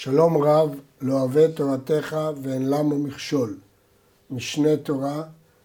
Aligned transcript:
שלום 0.00 0.42
רב, 0.42 0.80
לא 1.00 1.20
אוהב 1.20 1.50
תורתך 1.50 2.16
ואין 2.42 2.68
למה 2.68 2.94
מכשול. 2.94 3.58
משנה 4.30 4.76
תורה, 4.76 5.22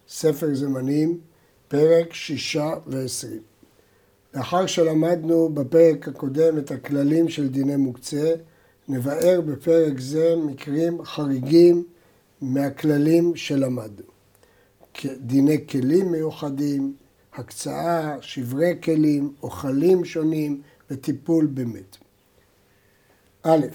ספר 0.07 0.55
זמנים, 0.55 1.19
פרק 1.67 2.13
שישה 2.13 2.73
ועשרים. 2.87 3.41
לאחר 4.33 4.65
שלמדנו 4.65 5.49
בפרק 5.49 6.07
הקודם 6.07 6.57
את 6.57 6.71
הכללים 6.71 7.29
של 7.29 7.47
דיני 7.47 7.75
מוקצה, 7.75 8.35
נבאר 8.87 9.41
בפרק 9.41 9.99
זה 9.99 10.35
מקרים 10.45 11.05
חריגים 11.05 11.83
מהכללים 12.41 13.35
שלמדנו. 13.35 14.07
דיני 15.05 15.67
כלים 15.67 16.11
מיוחדים, 16.11 16.95
הקצאה, 17.33 18.17
שברי 18.21 18.73
כלים, 18.83 19.33
אוכלים 19.43 20.05
שונים 20.05 20.61
וטיפול 20.91 21.45
במת. 21.45 21.97
א', 23.43 23.65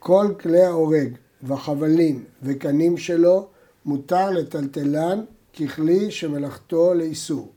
כל 0.00 0.26
כלי 0.40 0.62
ההורג 0.62 1.08
והחבלים 1.42 2.24
וקנים 2.42 2.96
שלו 2.96 3.46
מותר 3.84 4.30
לטלטלן 4.30 5.20
ככלי 5.56 6.10
שמלאכתו 6.10 6.94
לאיסור, 6.94 7.48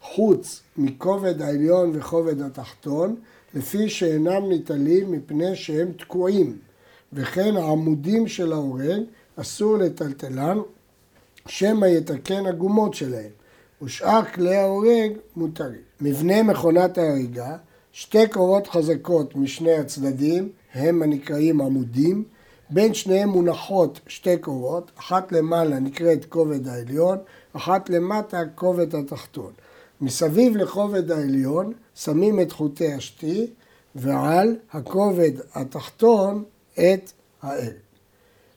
חוץ 0.00 0.62
מכובד 0.76 1.42
העליון 1.42 1.90
וכובד 1.94 2.40
התחתון, 2.40 3.16
לפי 3.54 3.88
שאינם 3.88 4.48
ניטלים 4.48 5.12
מפני 5.12 5.56
שהם 5.56 5.92
תקועים, 5.92 6.58
וכן 7.12 7.56
העמודים 7.56 8.28
של 8.28 8.52
ההורג 8.52 9.02
אסור 9.36 9.76
לטלטלן, 9.78 10.58
שמא 11.46 11.86
יתקן 11.86 12.46
הגומות 12.46 12.94
שלהם, 12.94 13.30
ושאר 13.82 14.24
כלי 14.24 14.56
ההורג 14.56 15.12
מותרים. 15.36 15.80
מבנה 16.00 16.42
מכונת 16.42 16.98
ההריגה, 16.98 17.56
שתי 17.92 18.28
קורות 18.28 18.66
חזקות 18.66 19.36
משני 19.36 19.74
הצדדים, 19.74 20.48
הם 20.76 21.02
הנקראים 21.02 21.60
עמודים, 21.60 22.24
בין 22.70 22.94
שניהם 22.94 23.28
מונחות 23.28 24.00
שתי 24.06 24.36
קורות, 24.36 24.90
אחת 24.98 25.32
למעלה 25.32 25.78
נקראת 25.78 26.24
כובד 26.24 26.68
העליון, 26.68 27.18
אחת 27.52 27.90
למטה 27.90 28.42
כובד 28.54 28.94
התחתון. 28.94 29.52
מסביב 30.00 30.56
לכובד 30.56 31.10
העליון 31.10 31.72
שמים 31.94 32.40
את 32.40 32.52
חוטי 32.52 32.92
השתי, 32.92 33.46
ועל 33.94 34.56
הכובד 34.72 35.30
התחתון 35.54 36.44
את 36.72 37.12
האל. 37.42 37.72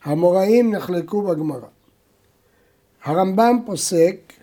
המוראים 0.04 0.76
נחלקו 0.76 1.22
בגמרא. 1.22 1.68
הרמב"ם 3.04 3.60
פוסק, 3.66 4.34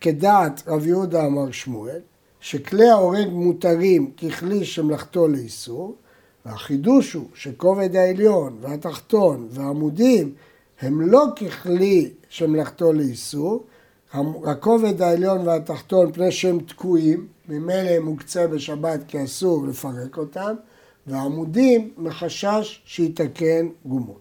כדעת 0.00 0.62
רב 0.66 0.86
יהודה 0.86 1.26
אמר 1.26 1.50
שמואל, 1.50 2.00
שכלי 2.40 2.88
ההורג 2.88 3.28
מותרים 3.28 4.10
ככלי 4.10 4.64
שמלאכתו 4.64 5.28
לאיסור, 5.28 5.94
והחידוש 6.46 7.12
הוא 7.12 7.26
שכובד 7.34 7.96
העליון 7.96 8.58
והתחתון 8.60 9.48
והעמודים 9.50 10.34
הם 10.80 11.00
לא 11.00 11.26
ככלי 11.36 12.10
שמלאכתו 12.28 12.92
לאיסור, 12.92 13.64
הכובד 14.44 15.02
העליון 15.02 15.48
והתחתון 15.48 16.12
פני 16.12 16.32
שהם 16.32 16.60
תקועים, 16.60 17.26
ממילא 17.48 17.90
הם 17.90 18.02
מוקצה 18.02 18.46
בשבת 18.46 19.00
כי 19.08 19.24
אסור 19.24 19.66
לפרק 19.66 20.18
אותם, 20.18 20.54
והעמודים 21.06 21.90
מחשש 21.98 22.82
שיתקן 22.84 23.68
גומות. 23.84 24.20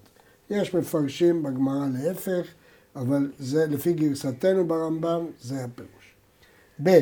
יש 0.50 0.76
מפרשים 0.76 1.44
בגמרא 1.44 1.88
להפך, 1.94 2.48
אבל 2.96 3.32
זה 3.40 3.66
לפי 3.70 3.94
גרסתנו 3.94 4.68
ברמב"ם, 4.68 5.26
זה 5.42 5.64
הפירוש. 5.64 6.16
ב. 6.84 7.02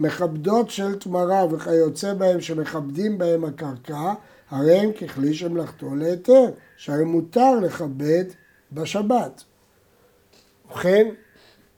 מכבדות 0.00 0.70
של 0.70 0.98
תמרה 0.98 1.46
וכיוצא 1.50 2.14
בהם 2.14 2.40
שמכבדים 2.40 3.18
בהם 3.18 3.44
הקרקע, 3.44 4.14
הרי 4.54 4.78
הם 4.78 4.92
ככלי 4.92 5.34
שמלאכתו 5.34 5.94
להיתר, 5.94 6.44
שהרי 6.76 7.04
מותר 7.04 7.60
לכבד 7.60 8.24
בשבת. 8.72 9.44
ובכן, 10.66 11.08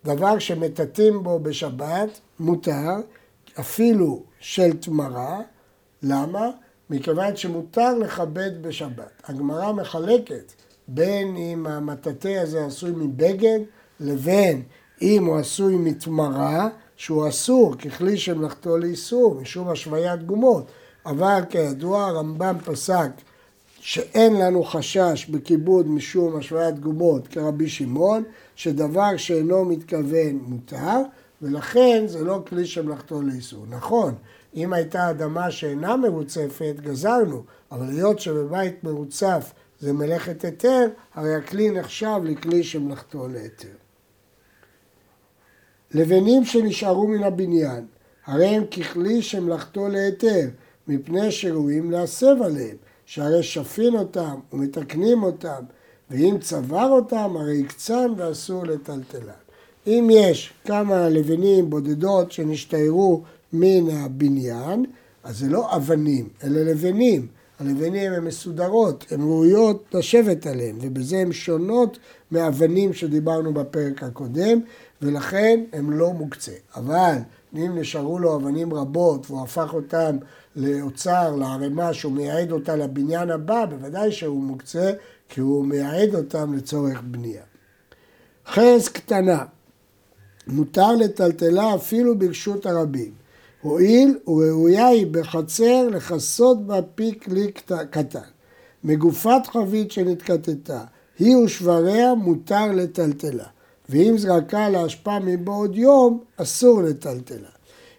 דבר 0.04 0.38
שמטאטאים 0.38 1.22
בו 1.22 1.38
בשבת 1.38 2.08
מותר, 2.40 2.96
אפילו 3.60 4.22
של 4.40 4.72
תמרה, 4.72 5.40
למה? 6.02 6.50
מכיוון 6.90 7.36
שמותר 7.36 7.98
לכבד 7.98 8.62
בשבת. 8.62 9.22
הגמרא 9.24 9.72
מחלקת 9.72 10.52
בין 10.88 11.36
אם 11.36 11.66
המטאטא 11.66 12.38
הזה 12.42 12.66
עשוי 12.66 12.90
מבגד 12.90 13.60
לבין 14.00 14.62
אם 15.02 15.24
הוא 15.24 15.36
עשוי 15.36 15.76
מתמרה 15.76 16.68
שהוא 16.96 17.28
אסור 17.28 17.74
ככלי 17.76 18.18
שמלאכתו 18.18 18.78
לאיסור 18.78 19.34
משום 19.34 19.68
השוויית 19.68 20.22
גומות 20.22 20.70
אבל 21.06 21.40
כידוע 21.50 22.06
הרמב"ם 22.06 22.56
פסק 22.64 23.10
שאין 23.80 24.36
לנו 24.36 24.64
חשש 24.64 25.26
בכיבוד 25.30 25.88
משום 25.88 26.36
השוויית 26.36 26.78
גומות 26.78 27.28
כרבי 27.28 27.68
שמעון, 27.68 28.22
שדבר 28.56 29.16
שאינו 29.16 29.64
מתכוון 29.64 30.38
מותר, 30.42 31.00
ולכן 31.42 32.04
זה 32.06 32.24
לא 32.24 32.42
כלי 32.48 32.66
שמלאכתו 32.66 33.22
לאיסור. 33.22 33.64
נכון, 33.68 34.14
אם 34.54 34.72
הייתה 34.72 35.10
אדמה 35.10 35.50
שאינה 35.50 35.96
מרוצפת, 35.96 36.74
גזרנו, 36.80 37.42
אבל 37.72 37.88
היות 37.88 38.20
שבבית 38.20 38.84
מרוצף 38.84 39.52
זה 39.80 39.92
מלאכת 39.92 40.44
היתר, 40.44 40.88
הרי 41.14 41.34
הכלי 41.34 41.70
נחשב 41.70 42.20
לכלי 42.24 42.64
שמלאכתו 42.64 43.28
להיתר. 43.28 43.68
לבנים 45.90 46.44
שנשארו 46.44 47.08
מן 47.08 47.22
הבניין, 47.22 47.86
הרי 48.26 48.46
הם 48.46 48.66
ככלי 48.66 49.22
שמלאכתו 49.22 49.88
להיתר, 49.88 50.48
מפני 50.88 51.30
שראויים 51.30 51.90
להסב 51.90 52.42
עליהם, 52.42 52.76
שהרי 53.06 53.42
שפין 53.42 53.96
אותם 53.96 54.34
ומתקנים 54.52 55.22
אותם, 55.22 55.62
ואם 56.10 56.36
צבר 56.40 56.88
אותם, 56.90 57.36
הרי 57.36 57.56
יקצן 57.56 58.12
ואסור 58.16 58.64
לטלטלן. 58.64 59.32
אם 59.86 60.08
יש 60.12 60.52
כמה 60.64 61.08
לבנים 61.08 61.70
בודדות 61.70 62.32
שנשתיירו 62.32 63.22
מן 63.52 63.90
הבניין, 63.90 64.84
אז 65.24 65.38
זה 65.38 65.48
לא 65.48 65.76
אבנים, 65.76 66.28
אלה 66.44 66.64
לבנים. 66.64 67.26
הלבנים 67.58 68.12
הן 68.12 68.24
מסודרות, 68.24 69.04
הן 69.10 69.20
ראויות 69.20 69.84
לשבת 69.94 70.46
עליהן, 70.46 70.76
ובזה 70.80 71.18
הן 71.18 71.32
שונות 71.32 71.98
מאבנים 72.30 72.92
שדיברנו 72.92 73.54
בפרק 73.54 74.02
הקודם, 74.02 74.60
ולכן 75.02 75.60
הן 75.72 75.90
לא 75.90 76.12
מוקצה. 76.12 76.52
אבל 76.76 77.16
אם 77.58 77.78
נשארו 77.78 78.18
לו 78.18 78.36
אבנים 78.36 78.74
רבות 78.74 79.30
והוא 79.30 79.42
הפך 79.42 79.74
אותן 79.74 80.16
לאוצר, 80.56 81.36
לערימה, 81.36 81.94
שהוא 81.94 82.12
מייעד 82.12 82.52
אותה 82.52 82.76
לבניין 82.76 83.30
הבא, 83.30 83.64
בוודאי 83.64 84.12
שהוא 84.12 84.42
מוקצה, 84.42 84.92
כי 85.28 85.40
הוא 85.40 85.64
מייעד 85.64 86.14
אותם 86.14 86.54
לצורך 86.54 87.00
בנייה. 87.04 87.42
חרס 88.46 88.88
קטנה, 88.88 89.44
מותר 90.46 90.92
לטלטלה 90.92 91.74
אפילו 91.74 92.18
ברשות 92.18 92.66
הרבים. 92.66 93.12
הואיל 93.62 94.18
וראויה 94.26 94.86
היא 94.86 95.06
בחצר 95.10 95.88
לכסות 95.88 96.66
בה 96.66 96.82
פי 96.94 97.18
כלי 97.20 97.52
קטן. 97.90 98.20
מגופת 98.84 99.46
חבית 99.46 99.92
שנתקטטה, 99.92 100.84
היא 101.18 101.36
ושבריה 101.36 102.14
מותר 102.14 102.72
לטלטלה. 102.72 103.44
ואם 103.88 104.14
זרקה 104.18 104.68
להשפעה 104.68 105.18
מבעוד 105.18 105.76
יום, 105.76 106.24
אסור 106.36 106.82
לטלטלה. 106.82 107.48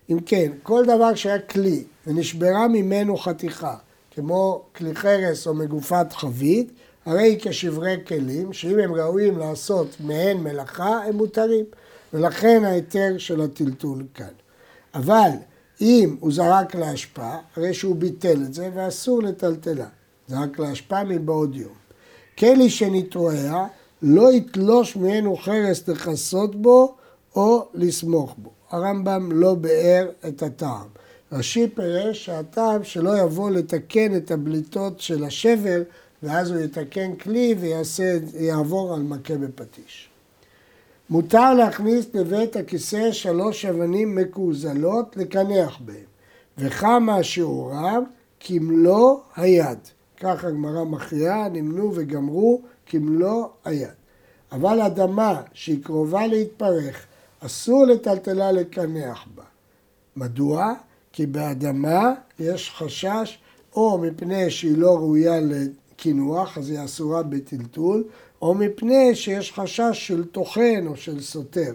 אם 0.09 0.19
כן, 0.19 0.51
כל 0.63 0.85
דבר 0.85 1.15
שהיה 1.15 1.39
כלי 1.39 1.83
ונשברה 2.07 2.67
ממנו 2.67 3.17
חתיכה, 3.17 3.75
כמו 4.11 4.61
כלי 4.75 4.95
חרס 4.95 5.47
או 5.47 5.53
מגופת 5.53 6.13
חבית, 6.13 6.71
הרי 7.05 7.37
כשברי 7.41 7.97
כלים, 8.07 8.53
שאם 8.53 8.79
הם 8.79 8.93
ראויים 8.93 9.37
לעשות 9.37 9.87
מהן 9.99 10.37
מלאכה, 10.37 11.03
הם 11.05 11.15
מותרים. 11.15 11.65
ולכן 12.13 12.65
ההיתר 12.65 13.17
של 13.17 13.41
הטלטול 13.41 14.03
כאן. 14.13 14.33
אבל 14.93 15.29
אם 15.81 16.15
הוא 16.19 16.31
זרק 16.31 16.75
להשפעה, 16.75 17.39
הרי 17.55 17.73
שהוא 17.73 17.95
ביטל 17.95 18.41
את 18.41 18.53
זה 18.53 18.69
ואסור 18.73 19.21
לטלטלה. 19.21 19.85
זרק 20.27 20.59
להשפעה 20.59 21.03
מבעוד 21.03 21.55
יום. 21.55 21.73
כלי 22.37 22.69
שנתרועע, 22.69 23.67
לא 24.01 24.33
יתלוש 24.33 24.95
ממנו 24.95 25.37
חרס 25.37 25.87
לכסות 25.87 26.55
בו 26.55 26.95
או 27.35 27.67
לסמוך 27.73 28.35
בו. 28.37 28.49
הרמב"ם 28.71 29.31
לא 29.31 29.55
ביאר 29.55 30.09
את 30.27 30.43
הטעם. 30.43 30.87
רש"י 31.31 31.67
פירש 31.75 32.25
שהטעם 32.25 32.83
שלא 32.83 33.17
יבוא 33.19 33.51
לתקן 33.51 34.15
את 34.15 34.31
הבליטות 34.31 34.99
של 34.99 35.23
השבר 35.23 35.81
ואז 36.23 36.51
הוא 36.51 36.59
יתקן 36.59 37.15
כלי 37.15 37.55
ויעבור 37.59 38.93
על 38.93 39.01
מכה 39.01 39.35
בפטיש. 39.35 40.09
מותר 41.09 41.53
להכניס 41.53 42.05
לבית 42.13 42.55
הכיסא 42.55 43.11
שלוש 43.11 43.65
אבנים 43.65 44.15
מקוזלות 44.15 45.17
לקנח 45.17 45.77
בהן, 45.85 45.95
וכמה 46.57 47.23
שיעורם 47.23 48.03
כמלוא 48.39 49.17
היד. 49.35 49.77
כך 50.19 50.43
הגמרא 50.43 50.83
מכריעה, 50.83 51.49
נמנו 51.49 51.91
וגמרו 51.95 52.61
כמלוא 52.87 53.47
היד. 53.65 53.89
אבל 54.51 54.81
אדמה 54.81 55.41
שהיא 55.53 55.83
קרובה 55.83 56.27
להתפרך, 56.27 57.05
אסור 57.39 57.85
לטלטלה 57.85 58.51
לקנח 58.51 59.25
בה. 59.35 59.43
מדוע? 60.15 60.73
כי 61.11 61.25
באדמה 61.25 62.13
יש 62.39 62.71
חשש 62.71 63.39
או 63.75 63.97
מפני 63.97 64.49
שהיא 64.49 64.77
לא 64.77 64.95
ראויה 64.95 65.39
קינוח, 65.95 66.57
אז 66.57 66.69
היא 66.69 66.85
אסורה 66.85 67.23
בטלטול, 67.23 68.03
או 68.41 68.53
מפני 68.53 69.15
שיש 69.15 69.53
חשש 69.53 69.91
של 69.93 70.25
טוחן 70.25 70.87
או 70.87 70.95
של 70.95 71.21
סותר. 71.21 71.73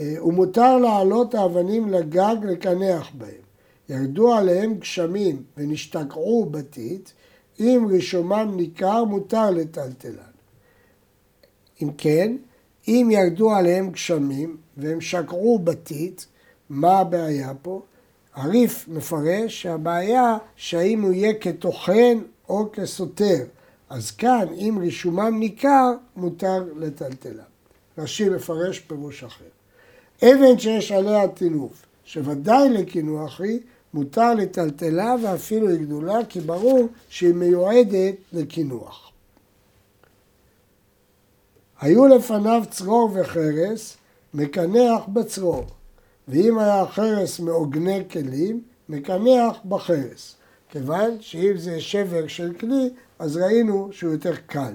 אה, 0.00 0.26
ומותר 0.26 0.76
להעלות 0.76 1.34
האבנים 1.34 1.88
לגג 1.88 2.36
לקנח 2.42 3.10
בהם. 3.18 3.48
ירדו 3.88 4.34
עליהם 4.34 4.74
גשמים 4.74 5.42
ונשתקעו 5.56 6.46
בתית, 6.50 7.12
אם 7.60 7.86
רישומם 7.88 8.52
ניכר 8.56 9.04
מותר 9.04 9.50
לטלטלן. 9.50 10.28
אם 11.82 11.90
כן, 11.98 12.36
אם 12.88 13.08
ירדו 13.12 13.54
עליהם 13.54 13.90
גשמים 13.90 14.56
והם 14.76 15.00
שקעו 15.00 15.58
בתית, 15.58 16.26
מה 16.70 16.98
הבעיה 16.98 17.52
פה? 17.62 17.82
הריף 18.34 18.88
מפרש 18.88 19.62
שהבעיה 19.62 20.36
שהאם 20.56 21.02
הוא 21.02 21.12
יהיה 21.12 21.34
כטוחן 21.34 22.18
או 22.48 22.68
כסותר. 22.72 23.44
אז 23.90 24.10
כאן, 24.10 24.46
אם 24.54 24.78
רישומם 24.80 25.38
ניכר, 25.38 25.92
מותר 26.16 26.64
לטלטלם. 26.76 27.42
רש"י 27.98 28.28
מפרש 28.28 28.78
פירוש 28.78 29.24
אחר. 29.24 29.44
אבן 30.22 30.58
שיש 30.58 30.92
עליה 30.92 31.28
טינוף, 31.28 31.86
שוודאי 32.04 32.68
לקינוח 32.68 33.40
היא, 33.40 33.60
מותר 33.94 34.34
לטלטלה 34.34 35.14
ואפילו 35.22 35.68
היא 35.68 35.80
גדולה, 35.80 36.18
כי 36.28 36.40
ברור 36.40 36.88
שהיא 37.08 37.34
מיועדת 37.34 38.14
לקינוח. 38.32 39.10
היו 41.80 42.06
לפניו 42.06 42.62
צרור 42.70 43.10
וחרס, 43.14 43.96
מקנח 44.34 45.02
בצרור, 45.08 45.64
ואם 46.28 46.58
היה 46.58 46.86
חרס 46.86 47.40
מעוגני 47.40 48.02
כלים, 48.10 48.62
מקנח 48.88 49.56
בחרס. 49.68 50.34
כיוון 50.70 51.16
שאם 51.20 51.52
זה 51.56 51.80
שבר 51.80 52.26
של 52.26 52.52
כלי, 52.60 52.90
אז 53.18 53.36
ראינו 53.36 53.88
שהוא 53.92 54.12
יותר 54.12 54.34
קל. 54.46 54.72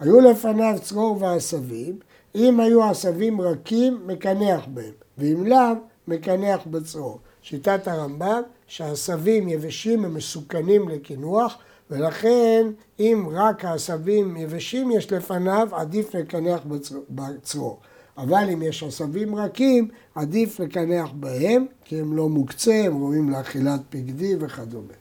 היו 0.00 0.20
לפניו 0.20 0.76
צרור 0.82 1.22
ועשבים, 1.22 1.98
אם 2.34 2.60
היו 2.60 2.84
עשבים 2.84 3.40
רכים, 3.40 4.06
מקנח 4.06 4.64
בהם, 4.74 4.92
ואם 5.18 5.46
לאו, 5.46 5.74
מקנח 6.08 6.60
בצרור. 6.70 7.18
שיטת 7.44 7.88
הרמב"ם, 7.88 8.42
שהעשבים 8.66 9.48
יבשים 9.48 10.04
הם 10.04 10.14
מסוכנים 10.14 10.88
לקינוח, 10.88 11.58
ולכן 11.90 12.66
אם 13.00 13.26
רק 13.32 13.64
העשבים 13.64 14.36
יבשים 14.36 14.90
יש 14.90 15.12
לפניו, 15.12 15.68
עדיף 15.72 16.14
לקנח 16.14 16.60
בצרור. 17.10 17.78
אבל 18.18 18.50
אם 18.52 18.62
יש 18.62 18.82
עשבים 18.82 19.34
רכים, 19.34 19.88
עדיף 20.14 20.60
לקנח 20.60 21.10
בהם, 21.14 21.66
כי 21.84 22.00
הם 22.00 22.16
לא 22.16 22.28
מוקצה, 22.28 22.74
הם 22.74 22.98
ראויים 23.02 23.30
לאכילת 23.30 23.80
פקדי 23.90 24.34
וכדומה. 24.40 24.92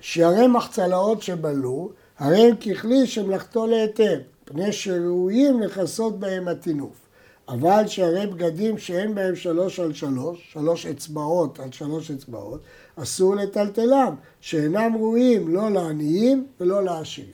שערי 0.00 0.46
מחצלאות 0.46 1.22
שבלו, 1.22 1.90
הרי 2.18 2.48
הם 2.48 2.56
ככלי 2.56 3.06
שמלאכתו 3.06 3.66
להיתר, 3.66 4.20
פני 4.44 4.72
שראויים 4.72 5.60
לכסות 5.60 6.20
בהם 6.20 6.48
הטינוף. 6.48 7.05
אבל 7.48 7.86
שערי 7.86 8.26
בגדים 8.26 8.78
שאין 8.78 9.14
בהם 9.14 9.36
שלוש 9.36 9.80
על 9.80 9.92
שלוש, 9.92 10.48
שלוש 10.52 10.86
אצבעות 10.86 11.60
על 11.60 11.72
שלוש 11.72 12.10
אצבעות, 12.10 12.60
אסור 12.96 13.34
לטלטלם, 13.34 14.14
שאינם 14.40 14.96
ראויים 14.96 15.54
לא 15.54 15.70
לעניים 15.70 16.46
ולא 16.60 16.84
לעשירים. 16.84 17.30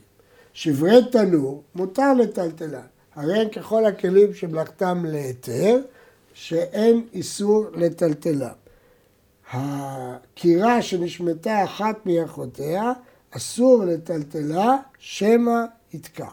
שברי 0.53 1.05
תנור 1.11 1.63
מותר 1.75 2.15
לטלטלם, 2.15 2.81
הרי 3.15 3.39
הם 3.39 3.49
ככל 3.49 3.85
הכלים 3.85 4.35
שמלאכתם 4.35 5.05
להיתר, 5.05 5.81
שאין 6.35 7.07
איסור 7.13 7.67
לטלטלם. 7.75 8.49
הקירה 9.53 10.83
שנשמטה 10.83 11.65
אחת 11.65 12.07
מאחותיה, 12.07 12.93
אסור 13.31 13.85
לטלטלה, 13.85 14.77
שמא 14.99 15.65
יתקע. 15.93 16.29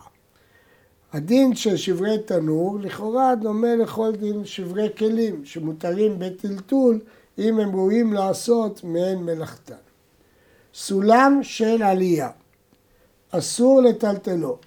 הדין 1.14 1.56
של 1.56 1.78
שברי 1.78 2.18
תנור 2.26 2.80
לכאורה 2.80 3.36
דומה 3.36 3.76
לכל 3.76 4.12
דין 4.16 4.46
שברי 4.46 4.90
כלים 4.98 5.46
שמותרים 5.46 6.20
בטלטול 6.20 7.00
אם 7.38 7.60
הם 7.60 7.76
ראויים 7.76 8.14
לעשות 8.14 8.84
מעין 8.84 9.18
מלאכתן. 9.18 9.76
סולם 10.74 11.40
של 11.44 11.84
עלייה 11.84 12.30
אסור 13.32 13.82
לטלטלו 13.82 14.58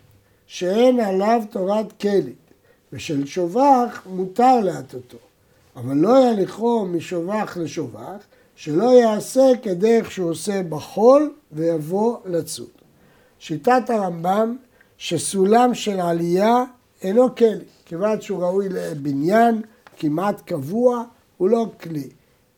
שאין 0.47 1.01
עליו 1.01 1.43
תורת 1.51 1.93
כלי 2.01 2.33
ושל 2.93 3.27
שובח 3.27 4.03
מותר 4.07 4.61
להטוטו 4.61 5.19
אבל 5.77 5.97
לא 5.97 6.31
יליכו 6.31 6.87
משובח 6.87 7.57
לשובח 7.61 8.25
שלא 8.57 9.01
יעשה 9.01 9.53
כדרך 9.63 10.11
שהוא 10.11 10.31
עושה 10.31 10.63
בחול 10.63 11.35
ויבוא 11.53 12.17
לצוד. 12.25 12.69
שיטת 13.39 13.91
הרמב"ם 13.91 14.57
שסולם 15.03 15.75
של 15.75 16.01
עלייה 16.01 16.65
אינו 17.03 17.35
כלי, 17.35 17.59
כיוון 17.85 18.21
שהוא 18.21 18.43
ראוי 18.43 18.69
לבניין 18.69 19.63
כמעט 19.97 20.41
קבוע, 20.41 21.05
הוא 21.37 21.49
לא 21.49 21.67
כלי. 21.83 22.09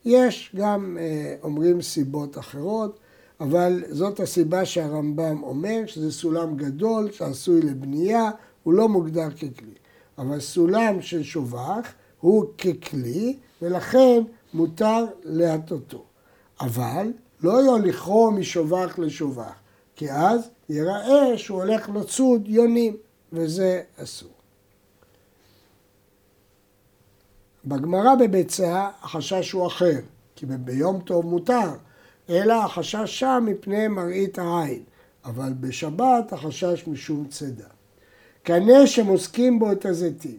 יש 0.05 0.55
גם, 0.57 0.99
אה, 1.01 1.35
אומרים, 1.43 1.83
סיבות 1.83 2.39
אחרות, 2.39 2.99
אבל 3.41 3.83
זאת 3.91 4.21
הסיבה 4.21 4.65
שהרמב"ם 4.65 5.43
אומר, 5.43 5.83
שזה 5.87 6.13
סולם 6.13 6.57
גדול 6.57 7.11
שעשוי 7.13 7.61
לבנייה, 7.63 8.31
הוא 8.63 8.75
לא 8.75 8.89
מוגדר 8.89 9.31
ככלי. 9.31 9.75
אבל 10.19 10.41
סולם 10.41 11.03
של 11.03 11.23
שובח 11.23 11.93
הוא 12.21 12.45
ככלי, 12.59 13.37
ולכן 13.63 14.23
מותר 14.55 15.05
להטוטו. 15.23 16.05
אבל 16.61 17.13
לא 17.43 17.53
יוליכו 17.53 18.31
משובח 18.31 18.99
לשובח, 18.99 19.55
כי 19.97 20.11
אז 20.13 20.49
ייראה 20.69 21.39
שהוא 21.39 21.63
הולך 21.63 21.89
לצוד 21.89 22.49
יונים, 22.49 22.97
וזה 23.33 23.83
אסור. 23.97 24.31
בגמרא 27.65 28.15
בביצה 28.15 28.89
החשש 29.03 29.53
הוא 29.53 29.67
אחר, 29.67 30.01
כי 30.37 30.47
ביום 30.47 31.01
טוב 31.01 31.27
מותר, 31.27 31.71
אלא 32.31 32.65
החשש 32.65 33.21
שם 33.21 33.45
מפני 33.47 33.89
מראית 33.89 34.39
העין, 34.39 34.83
אבל 35.25 35.53
בשבת 35.61 36.33
החשש 36.33 36.85
משום 36.87 37.27
צידה. 37.29 37.67
קנה 38.43 38.87
שמוסקים 38.87 39.59
בו 39.59 39.73
את 39.73 39.87
הזיתים. 39.87 40.39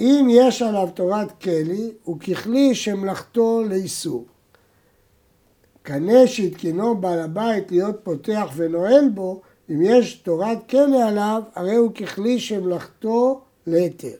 אם 0.00 0.26
יש 0.30 0.62
עליו 0.62 0.88
תורת 0.94 1.42
כלי, 1.42 1.92
הוא 2.04 2.20
ככלי 2.20 2.74
שמלאכתו 2.74 3.62
לאיסור. 3.68 4.24
קנה 5.92 6.26
שהתקינו 6.26 6.96
בעל 6.96 7.20
הבית 7.20 7.70
להיות 7.70 7.96
פותח 8.02 8.50
ונועל 8.56 9.08
בו, 9.08 9.40
אם 9.70 9.82
יש 9.82 10.14
תורת 10.14 10.58
כלא 10.70 11.08
עליו, 11.08 11.42
הרי 11.54 11.74
הוא 11.74 11.92
ככלי 11.92 12.40
שמלאכתו 12.40 13.40
להיתר. 13.66 14.16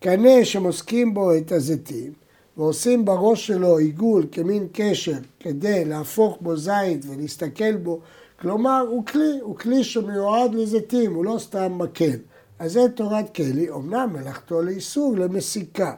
קנה 0.00 0.44
שמוסקים 0.44 1.14
בו 1.14 1.36
את 1.36 1.52
הזיתים, 1.52 2.12
ועושים 2.56 3.04
בראש 3.04 3.46
שלו 3.46 3.78
עיגול 3.78 4.26
כמין 4.32 4.68
קשר 4.72 5.16
כדי 5.40 5.84
להפוך 5.84 6.38
בו 6.40 6.56
זית 6.56 7.04
ולהסתכל 7.08 7.76
בו, 7.76 8.00
כלומר 8.40 8.84
הוא 8.90 9.06
כלי, 9.06 9.38
הוא 9.40 9.56
כלי 9.56 9.84
שמיועד 9.84 10.54
לזיתים, 10.54 11.14
הוא 11.14 11.24
לא 11.24 11.36
סתם 11.38 11.78
מקל. 11.78 12.18
אז 12.58 12.72
זה 12.72 12.80
תורת 12.94 13.34
כלי, 13.34 13.70
אמנם 13.70 14.10
מלאכתו 14.12 14.62
לאיסור, 14.62 15.16
למסיקה. 15.16 15.94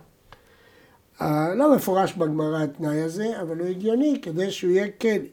לא 1.57 1.75
מפורש 1.77 2.13
בגמרא 2.13 2.63
התנאי 2.63 3.01
הזה, 3.01 3.41
אבל 3.41 3.59
הוא 3.59 3.69
הגיוני 3.69 4.19
כדי 4.23 4.51
שהוא 4.51 4.71
יהיה 4.71 4.89
כלי. 5.01 5.29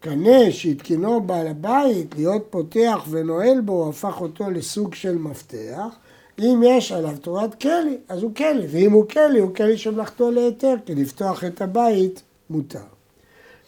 קנה 0.00 0.50
שהתקינו 0.50 1.20
בעל 1.20 1.46
הבית 1.46 2.14
להיות 2.14 2.46
פותח 2.50 3.04
ונועל 3.10 3.60
בו, 3.60 3.88
הפך 3.88 4.20
אותו 4.20 4.50
לסוג 4.50 4.94
של 4.94 5.18
מפתח. 5.18 5.96
אם 6.38 6.62
יש 6.66 6.92
עליו 6.92 7.14
תורת 7.20 7.54
כלי, 7.54 7.98
אז 8.08 8.22
הוא 8.22 8.34
כלי, 8.34 8.66
ואם 8.70 8.92
הוא 8.92 9.08
כלי, 9.08 9.38
הוא 9.38 9.54
כלי 9.54 9.78
שמלאכתו 9.78 10.30
להיתר, 10.30 10.74
כי 10.86 10.94
לפתוח 10.94 11.44
את 11.44 11.62
הבית 11.62 12.22
מותר. 12.50 12.78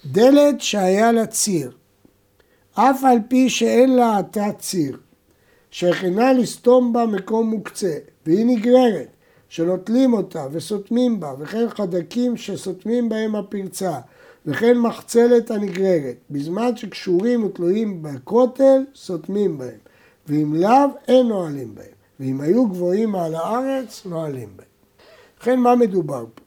דלת 0.05 0.61
שהיה 0.61 1.13
לה 1.13 1.27
ציר, 1.27 1.71
אף 2.75 3.05
על 3.05 3.19
פי 3.29 3.51
שאין 3.51 3.97
לה 3.97 4.19
עתה 4.19 4.47
ציר, 4.59 4.97
שהכינה 5.71 6.33
לסתום 6.33 6.93
בה 6.93 7.07
מקום 7.07 7.51
מוקצה, 7.51 7.95
והיא 8.27 8.47
נגררת, 8.47 9.09
שנוטלים 9.49 10.13
אותה 10.13 10.47
וסותמים 10.53 11.21
בה, 11.21 11.35
וכן 11.39 11.69
חדקים 11.69 12.37
שסותמים 12.37 13.09
בהם 13.09 13.37
הפרצה, 13.37 13.99
וכן 14.47 14.79
מחצלת 14.79 15.51
הנגררת, 15.51 16.17
בזמן 16.31 16.77
שקשורים 16.77 17.45
ותלויים 17.45 18.03
בכותל, 18.03 18.85
סותמים 18.95 19.59
בהם, 19.59 19.79
ואם 20.27 20.55
לאו, 20.55 20.87
אין 21.09 21.27
נועלים 21.27 21.75
בהם, 21.75 21.87
ואם 22.21 22.41
היו 22.41 22.67
גבוהים 22.69 23.11
מעל 23.11 23.35
הארץ, 23.35 24.03
נועלים 24.07 24.49
בהם. 24.57 24.67
לכן 25.41 25.59
מה 25.59 25.77
מדובר 25.77 26.25
פה? 26.35 26.43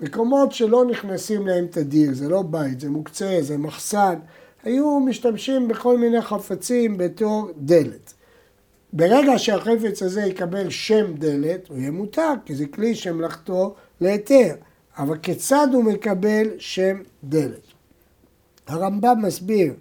מקומות 0.00 0.52
שלא 0.52 0.84
נכנסים 0.84 1.46
להם 1.46 1.66
תדיר, 1.70 2.14
זה 2.14 2.28
לא 2.28 2.42
בית, 2.42 2.80
זה 2.80 2.90
מוקצה, 2.90 3.38
זה 3.40 3.58
מחסן, 3.58 4.14
היו 4.62 5.00
משתמשים 5.00 5.68
בכל 5.68 5.98
מיני 5.98 6.20
חפצים 6.20 6.98
בתור 6.98 7.50
דלת. 7.56 8.14
ברגע 8.96 9.38
שהחפץ 9.38 10.02
הזה 10.02 10.22
יקבל 10.22 10.70
שם 10.70 11.14
דלת, 11.14 11.68
הוא 11.68 11.78
יהיה 11.78 11.90
מותר, 11.90 12.32
כי 12.44 12.54
זה 12.54 12.66
כלי 12.66 12.94
שמלאכתו 12.94 13.74
להיתר. 14.00 14.54
אבל 14.98 15.18
כיצד 15.18 15.68
הוא 15.72 15.84
מקבל 15.84 16.48
שם 16.58 17.02
דלת? 17.24 17.66
הרמב"ם 18.66 19.22
מסביר 19.22 19.74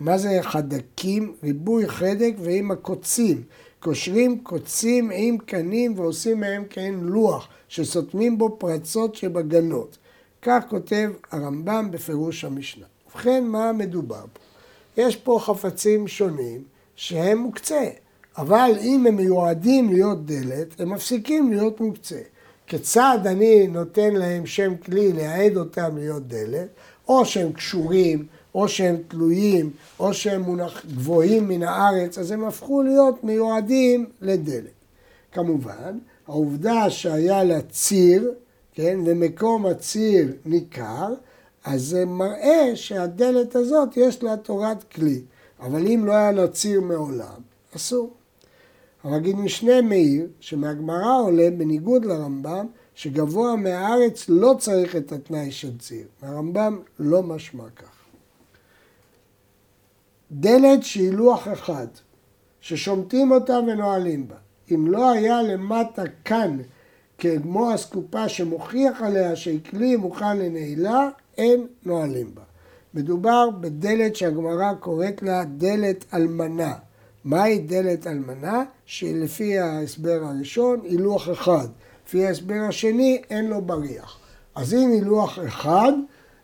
מה 0.00 0.18
זה 0.18 0.38
חדקים? 0.42 1.34
ריבוי 1.42 1.88
חדק 1.88 2.32
ועם 2.38 2.70
הקוצים. 2.70 3.42
קושרים 3.80 4.40
קוצים 4.42 5.10
עם 5.14 5.38
קנים 5.38 5.98
ועושים 5.98 6.40
מהם 6.40 6.64
כעין 6.70 7.00
לוח, 7.00 7.48
שסותמים 7.68 8.38
בו 8.38 8.56
פרצות 8.58 9.14
שבגנות. 9.14 9.98
כך 10.42 10.64
כותב 10.68 11.10
הרמב"ם 11.30 11.90
בפירוש 11.90 12.44
המשנה. 12.44 12.86
ובכן, 13.06 13.44
מה 13.44 13.72
מדובר 13.72 14.24
פה? 14.32 14.40
יש 15.02 15.16
פה 15.16 15.38
חפצים 15.42 16.08
שונים 16.08 16.64
שהם 16.96 17.38
מוקצה, 17.38 17.84
אבל 18.38 18.70
אם 18.80 19.06
הם 19.06 19.16
מיועדים 19.16 19.92
להיות 19.92 20.26
דלת, 20.26 20.80
הם 20.80 20.92
מפסיקים 20.92 21.52
להיות 21.52 21.80
מוקצה. 21.80 22.20
כיצד 22.66 23.18
אני 23.26 23.66
נותן 23.66 24.14
להם 24.14 24.46
שם 24.46 24.76
כלי 24.76 25.12
לייעד 25.12 25.56
אותם 25.56 25.96
להיות 25.96 26.28
דלת, 26.28 26.68
או 27.08 27.24
שהם 27.24 27.52
קשורים, 27.52 28.26
או 28.54 28.68
שהם 28.68 28.96
תלויים, 29.08 29.70
או 30.00 30.14
שהם 30.14 30.40
מונח, 30.40 30.86
גבוהים 30.86 31.48
מן 31.48 31.62
הארץ, 31.62 32.18
אז 32.18 32.30
הם 32.30 32.44
הפכו 32.44 32.82
להיות 32.82 33.24
מיועדים 33.24 34.06
לדלת. 34.20 34.70
כמובן, 35.32 35.98
העובדה 36.26 36.90
שהיה 36.90 37.44
לה 37.44 37.60
ציר, 37.70 38.32
כן, 38.72 38.98
ומקום 39.06 39.66
הציר 39.66 40.32
ניכר, 40.46 41.14
אז 41.64 41.82
זה 41.82 42.04
מראה 42.04 42.72
שהדלת 42.74 43.56
הזאת 43.56 43.96
יש 43.96 44.22
לה 44.22 44.36
תורת 44.36 44.84
כלי. 44.84 45.20
אבל 45.60 45.86
אם 45.86 46.02
לא 46.06 46.12
היה 46.12 46.32
לה 46.32 46.48
ציר 46.48 46.80
מעולם, 46.80 47.40
אסור. 47.76 48.15
הרגיד 49.06 49.36
משנה 49.36 49.82
מאיר, 49.82 50.26
שמהגמרא 50.40 51.20
עולה 51.22 51.48
בניגוד 51.58 52.04
לרמב"ם, 52.04 52.66
שגבוה 52.94 53.56
מהארץ 53.56 54.28
לא 54.28 54.54
צריך 54.58 54.96
את 54.96 55.12
התנאי 55.12 55.50
של 55.50 55.78
ציר. 55.78 56.06
הרמב"ם 56.22 56.78
לא 56.98 57.22
משמע 57.22 57.64
כך. 57.76 58.04
דלת 60.32 60.82
שהיא 60.82 61.12
לוח 61.12 61.48
אחד, 61.52 61.86
ששומטים 62.60 63.32
אותה 63.32 63.58
ונועלים 63.66 64.28
בה. 64.28 64.34
אם 64.74 64.86
לא 64.86 65.10
היה 65.10 65.42
למטה 65.42 66.02
כאן 66.24 66.58
כמו 67.18 67.74
אסקופה 67.74 68.28
שמוכיח 68.28 69.02
עליה 69.02 69.36
שהיא 69.36 69.60
כלי 69.70 69.96
מוכן 69.96 70.38
לנעילה, 70.38 71.08
אין 71.38 71.66
נועלים 71.84 72.34
בה. 72.34 72.42
מדובר 72.94 73.50
בדלת 73.60 74.16
שהגמרא 74.16 74.74
קוראת 74.74 75.22
לה 75.22 75.44
דלת 75.44 76.04
אלמנה. 76.14 76.74
מהי 77.26 77.58
דלת 77.58 78.06
אלמנה? 78.06 78.62
שלפי 78.84 79.58
ההסבר 79.58 80.20
הראשון 80.22 80.80
היא 80.84 80.98
לוח 80.98 81.30
אחד. 81.30 81.68
לפי 82.06 82.26
ההסבר 82.26 82.60
השני 82.68 83.22
אין 83.30 83.46
לו 83.46 83.62
בריח. 83.62 84.18
אז 84.54 84.74
אם 84.74 84.90
היא 84.90 85.02
לוח 85.02 85.38
אחד, 85.46 85.92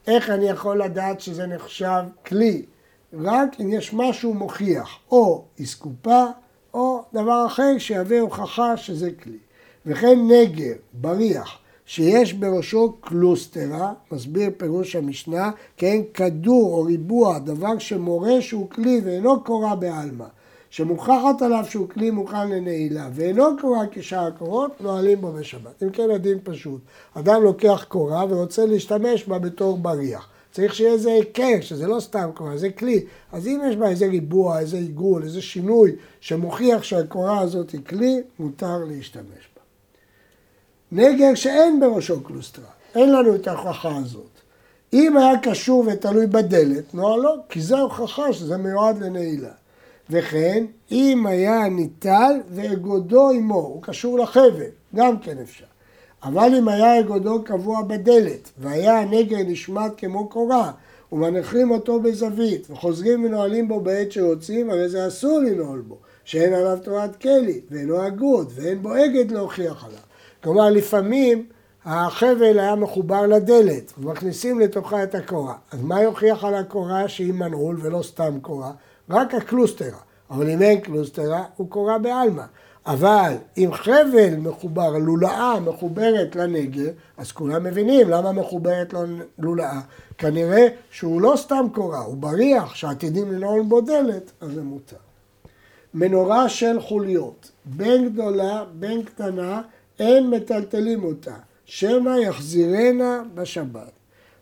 איך 0.06 0.30
אני 0.30 0.48
יכול 0.48 0.82
לדעת 0.82 1.20
שזה 1.20 1.46
נחשב 1.46 2.02
כלי? 2.26 2.62
רק 3.20 3.60
אם 3.60 3.72
יש 3.72 3.94
משהו 3.94 4.34
מוכיח, 4.34 4.88
או 5.10 5.44
אסקופה, 5.62 6.24
או 6.74 7.02
דבר 7.14 7.46
אחר 7.46 7.78
שיהווה 7.78 8.20
הוכחה 8.20 8.76
שזה 8.76 9.10
כלי. 9.22 9.38
וכן 9.86 10.18
נגר, 10.28 10.74
בריח, 10.92 11.58
שיש 11.86 12.32
בראשו 12.32 12.92
קלוסטרה, 13.00 13.92
מסביר 14.12 14.50
פירוש 14.56 14.96
המשנה, 14.96 15.50
כן 15.76 16.00
כדור 16.14 16.74
או 16.74 16.82
ריבוע, 16.82 17.38
דבר 17.38 17.78
שמורה 17.78 18.40
שהוא 18.40 18.70
כלי 18.70 19.00
ואינו 19.04 19.44
קורה 19.44 19.76
בעלמא, 19.76 20.26
שמוכחת 20.72 21.42
עליו 21.42 21.64
שהוא 21.68 21.88
כלי 21.88 22.10
מוכן 22.10 22.50
לנעילה 22.50 23.08
ואינו 23.12 23.44
קורה 23.60 23.84
כשאר 23.90 24.26
הקורות, 24.26 24.80
נועלים 24.80 25.20
בו 25.20 25.32
בשבת. 25.32 25.82
אם 25.82 25.90
כן 25.90 26.10
הדין 26.10 26.38
פשוט, 26.44 26.80
אדם 27.14 27.42
לוקח 27.42 27.84
קורה 27.88 28.24
ורוצה 28.28 28.66
להשתמש 28.66 29.24
בה 29.24 29.38
בתור 29.38 29.78
בריח. 29.78 30.28
צריך 30.52 30.74
שיהיה 30.74 30.92
איזה 30.92 31.12
היכר, 31.12 31.60
שזה 31.60 31.86
לא 31.86 32.00
סתם 32.00 32.30
קורה, 32.34 32.56
זה 32.56 32.70
כלי. 32.70 33.04
אז 33.32 33.46
אם 33.46 33.60
יש 33.68 33.76
בה 33.76 33.88
איזה 33.88 34.06
ריבוע, 34.06 34.58
איזה 34.58 34.76
עיגול, 34.76 35.22
איזה 35.22 35.42
שינוי 35.42 35.92
שמוכיח 36.20 36.82
שהקורה 36.82 37.40
הזאת 37.40 37.70
היא 37.70 37.80
כלי, 37.88 38.22
מותר 38.38 38.78
להשתמש 38.88 39.48
בה. 39.56 39.62
נגר 40.92 41.34
שאין 41.34 41.80
בראשו 41.80 42.20
קלוסטרה, 42.20 42.70
אין 42.94 43.12
לנו 43.12 43.34
את 43.34 43.48
ההוכחה 43.48 43.96
הזאת. 43.96 44.40
אם 44.92 45.16
היה 45.16 45.38
קשור 45.42 45.84
ותלוי 45.86 46.26
בדלת, 46.26 46.94
נו 46.94 47.22
לא, 47.22 47.36
כי 47.48 47.60
זו 47.60 47.78
הוכחה 47.78 48.32
שזה 48.32 48.56
מיועד 48.56 49.02
לנעילה. 49.02 49.61
וכן, 50.10 50.64
אם 50.90 51.26
היה 51.26 51.68
ניטל 51.68 52.40
ואגודו 52.50 53.30
עמו, 53.30 53.54
הוא 53.54 53.82
קשור 53.82 54.18
לחבל, 54.18 54.70
גם 54.94 55.18
כן 55.18 55.38
אפשר. 55.38 55.64
אבל 56.24 56.54
אם 56.58 56.68
היה 56.68 57.00
אגודו 57.00 57.44
קבוע 57.44 57.82
בדלת, 57.82 58.50
והיה 58.58 58.98
הנגר 58.98 59.36
נשמט 59.46 59.92
כמו 59.96 60.28
קורה, 60.28 60.72
ומנחים 61.12 61.70
אותו 61.70 62.00
בזווית, 62.00 62.70
וחוזרים 62.70 63.24
ונועלים 63.24 63.68
בו 63.68 63.80
בעת 63.80 64.12
שיוצאים, 64.12 64.70
הרי 64.70 64.88
זה 64.88 65.06
אסור 65.06 65.38
לנעול 65.38 65.80
בו, 65.80 65.96
שאין 66.24 66.52
עליו 66.52 66.78
תורת 66.82 67.16
כלי, 67.16 67.60
ואינו 67.70 68.06
אגוד, 68.06 68.52
ואין 68.54 68.82
בו 68.82 68.94
אגד 69.04 69.30
להוכיח 69.30 69.84
עליו. 69.84 69.98
כלומר, 70.42 70.70
לפעמים 70.70 71.46
החבל 71.84 72.58
היה 72.58 72.74
מחובר 72.74 73.26
לדלת, 73.26 73.92
ומכניסים 73.98 74.60
לתוכה 74.60 75.02
את 75.02 75.14
הקורה. 75.14 75.54
אז 75.72 75.82
מה 75.82 76.02
יוכיח 76.02 76.44
על 76.44 76.54
הקורה 76.54 77.08
שהיא 77.08 77.32
מנעול 77.32 77.78
ולא 77.80 78.02
סתם 78.02 78.38
קורה? 78.42 78.72
רק 79.10 79.34
הקלוסטרה. 79.34 79.98
אבל 80.30 80.50
אם 80.50 80.62
אין 80.62 80.80
קלוסטרה, 80.80 81.44
הוא 81.56 81.70
קורה 81.70 81.98
בעלמא. 81.98 82.44
אבל 82.86 83.32
אם 83.56 83.70
חבל 83.72 84.36
מחובר, 84.38 84.98
לולאה 84.98 85.60
מחוברת 85.60 86.36
לנגר, 86.36 86.90
אז 87.16 87.32
כולם 87.32 87.64
מבינים 87.64 88.08
למה 88.10 88.32
מחוברת 88.32 88.94
לולאה. 89.38 89.80
כנראה 90.18 90.68
שהוא 90.90 91.20
לא 91.20 91.34
סתם 91.36 91.66
קורה, 91.74 91.98
הוא 91.98 92.16
בריח 92.16 92.74
שעתידים 92.74 93.32
לנעול 93.32 93.62
בו 93.62 93.80
דלת, 93.80 94.32
אז 94.40 94.50
זה 94.54 94.62
מותר. 94.62 94.96
מנורה 95.94 96.48
של 96.48 96.80
חוליות, 96.80 97.50
בין 97.64 98.08
גדולה 98.08 98.64
בין 98.78 99.02
קטנה, 99.02 99.62
אין 99.98 100.30
מטלטלים 100.30 101.04
אותה, 101.04 101.34
שמא 101.64 102.10
יחזירנה 102.10 103.22
בשבת. 103.34 103.90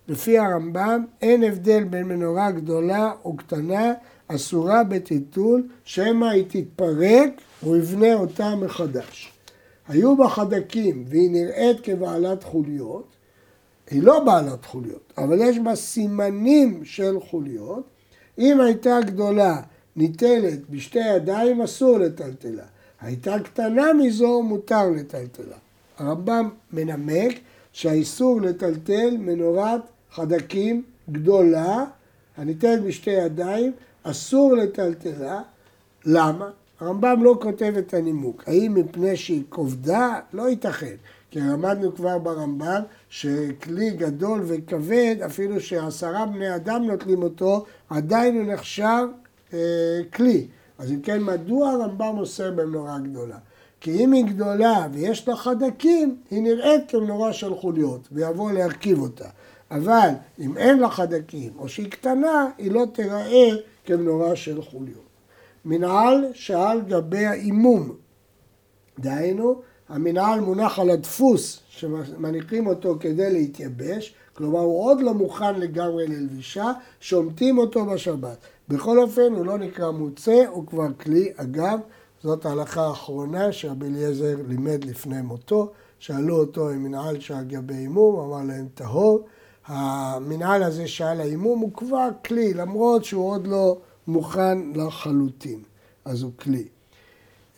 לפי 0.09 0.39
הרמב"ם 0.39 1.05
אין 1.23 1.43
הבדל 1.43 1.85
בין 1.85 2.05
מנורה 2.05 2.51
גדולה 2.51 3.13
או 3.25 3.37
קטנה 3.37 3.93
אסורה 4.35 4.85
בטיטול, 4.85 5.69
שמא 5.85 6.27
היא 6.27 6.45
תתפרק 6.49 7.31
והוא 7.63 7.77
יבנה 7.77 8.15
אותה 8.15 8.55
מחדש. 8.57 9.33
היו 9.89 10.17
בה 10.17 10.29
חדקים 10.29 11.05
והיא 11.09 11.31
נראית 11.31 11.81
כבעלת 11.83 12.45
חוליות, 12.45 13.05
היא 13.91 14.03
לא 14.03 14.21
בעלת 14.21 14.65
חוליות, 14.65 15.13
אבל 15.19 15.39
יש 15.41 15.59
בה 15.59 15.75
סימנים 15.75 16.85
של 16.85 17.17
חוליות. 17.31 17.85
אם 18.39 18.61
הייתה 18.61 18.99
גדולה 19.07 19.61
ניטלת 19.97 20.71
בשתי 20.71 20.99
ידיים, 20.99 21.63
אסור 21.63 21.99
לטלטלה. 21.99 22.65
הייתה 23.01 23.39
קטנה 23.39 23.93
מזו, 23.93 24.43
מותר 24.43 24.91
לטלטלה. 24.91 25.57
הרמב"ם 25.99 26.49
מנמק 26.73 27.39
שהאיסור 27.73 28.41
לטלטל 28.41 29.17
מנורת 29.19 29.81
חדקים 30.13 30.83
גדולה, 31.11 31.85
הניטלת 32.37 32.83
בשתי 32.83 33.11
ידיים, 33.11 33.73
אסור 34.03 34.55
לטלטלה. 34.55 35.43
למה? 36.05 36.51
הרמב"ם 36.81 37.25
לא 37.25 37.39
כותב 37.43 37.75
את 37.79 37.95
הנימוק. 37.95 38.43
האם 38.47 38.75
מפני 38.75 39.17
שהיא 39.17 39.43
כובדה? 39.49 40.21
לא 40.33 40.49
ייתכן. 40.49 40.95
כי 41.31 41.41
למדנו 41.41 41.95
כבר 41.95 42.19
ברמב"ם 42.19 42.83
שכלי 43.11 43.91
גדול 43.91 44.43
וכבד, 44.47 45.17
אפילו 45.27 45.61
שעשרה 45.61 46.27
בני 46.27 46.57
אדם 46.57 46.83
נוטלים 46.83 47.23
אותו, 47.23 47.65
עדיין 47.91 48.37
הוא 48.37 48.53
נחשב 48.53 49.07
אה, 49.53 49.59
כלי. 50.15 50.47
אז 50.79 50.91
אם 50.91 51.01
כן, 51.01 51.23
מדוע 51.23 51.71
הרמב"ם 51.71 52.19
אוסר 52.19 52.51
במנורה 52.51 52.99
גדולה? 52.99 53.37
כי 53.81 54.05
אם 54.05 54.13
היא 54.13 54.25
גדולה 54.25 54.87
ויש 54.93 55.29
לה 55.29 55.37
חדקים, 55.37 56.17
היא 56.31 56.43
נראית 56.43 56.91
כמנורה 56.91 57.33
של 57.33 57.55
חוליות, 57.55 58.09
ויבוא 58.13 58.53
להרכיב 58.53 59.01
אותה. 59.01 59.29
אבל 59.71 60.09
אם 60.39 60.57
אין 60.57 60.79
לה 60.79 60.91
חדקים, 60.91 61.53
או 61.59 61.69
שהיא 61.69 61.91
קטנה, 61.91 62.49
היא 62.59 62.73
לא 62.73 62.87
תיראה 62.93 63.49
כמנורה 63.85 64.37
של 64.37 64.63
חוליות. 64.63 65.11
מנהל 65.65 66.25
שעל 66.33 66.81
גבי 66.81 67.27
האימום, 67.27 67.93
דהיינו, 68.99 69.61
המנהל 69.89 70.41
מונח 70.41 70.79
על 70.79 70.91
הדפוס 70.91 71.61
שמניחים 71.69 72.67
אותו 72.67 72.97
כדי 73.01 73.33
להתייבש, 73.33 74.15
כלומר 74.35 74.61
הוא 74.61 74.85
עוד 74.85 75.01
לא 75.01 75.15
מוכן 75.15 75.61
לגמרי 75.61 76.07
ללבישה, 76.07 76.73
שומטים 77.01 77.59
אותו 77.59 77.87
בשבת. 77.87 78.37
בכל 78.69 78.99
אופן 78.99 79.33
הוא 79.33 79.47
לא 79.47 79.59
נקרא 79.59 79.91
מוצא, 79.91 80.45
הוא 80.49 80.67
כבר 80.67 80.93
כלי. 81.01 81.33
אגב, 81.37 81.79
זאת 82.23 82.47
ההלכה 82.47 82.87
האחרונה 82.87 83.53
שרבי 83.53 83.87
אליעזר 83.87 84.37
לימד 84.49 84.85
לפני 84.85 85.23
מותו, 85.23 85.71
שאלו 85.99 86.39
אותו 86.39 86.71
אם 86.71 86.83
מנהל 86.83 87.21
שעל 87.21 87.45
גבי 87.45 87.75
אימום, 87.75 88.21
אמר 88.21 88.45
להם 88.45 88.69
טהור. 88.75 89.27
המנהל 89.67 90.63
הזה 90.63 90.89
שעל 90.89 91.21
האימום 91.21 91.61
הוא 91.61 91.73
כבר 91.73 92.09
כלי, 92.25 92.55
למרות 92.55 93.05
שהוא 93.05 93.31
עוד 93.31 93.47
לא 93.47 93.79
מוכן 94.07 94.59
לחלוטין, 94.75 95.63
אז 96.05 96.23
הוא 96.23 96.33
כלי. 96.37 96.69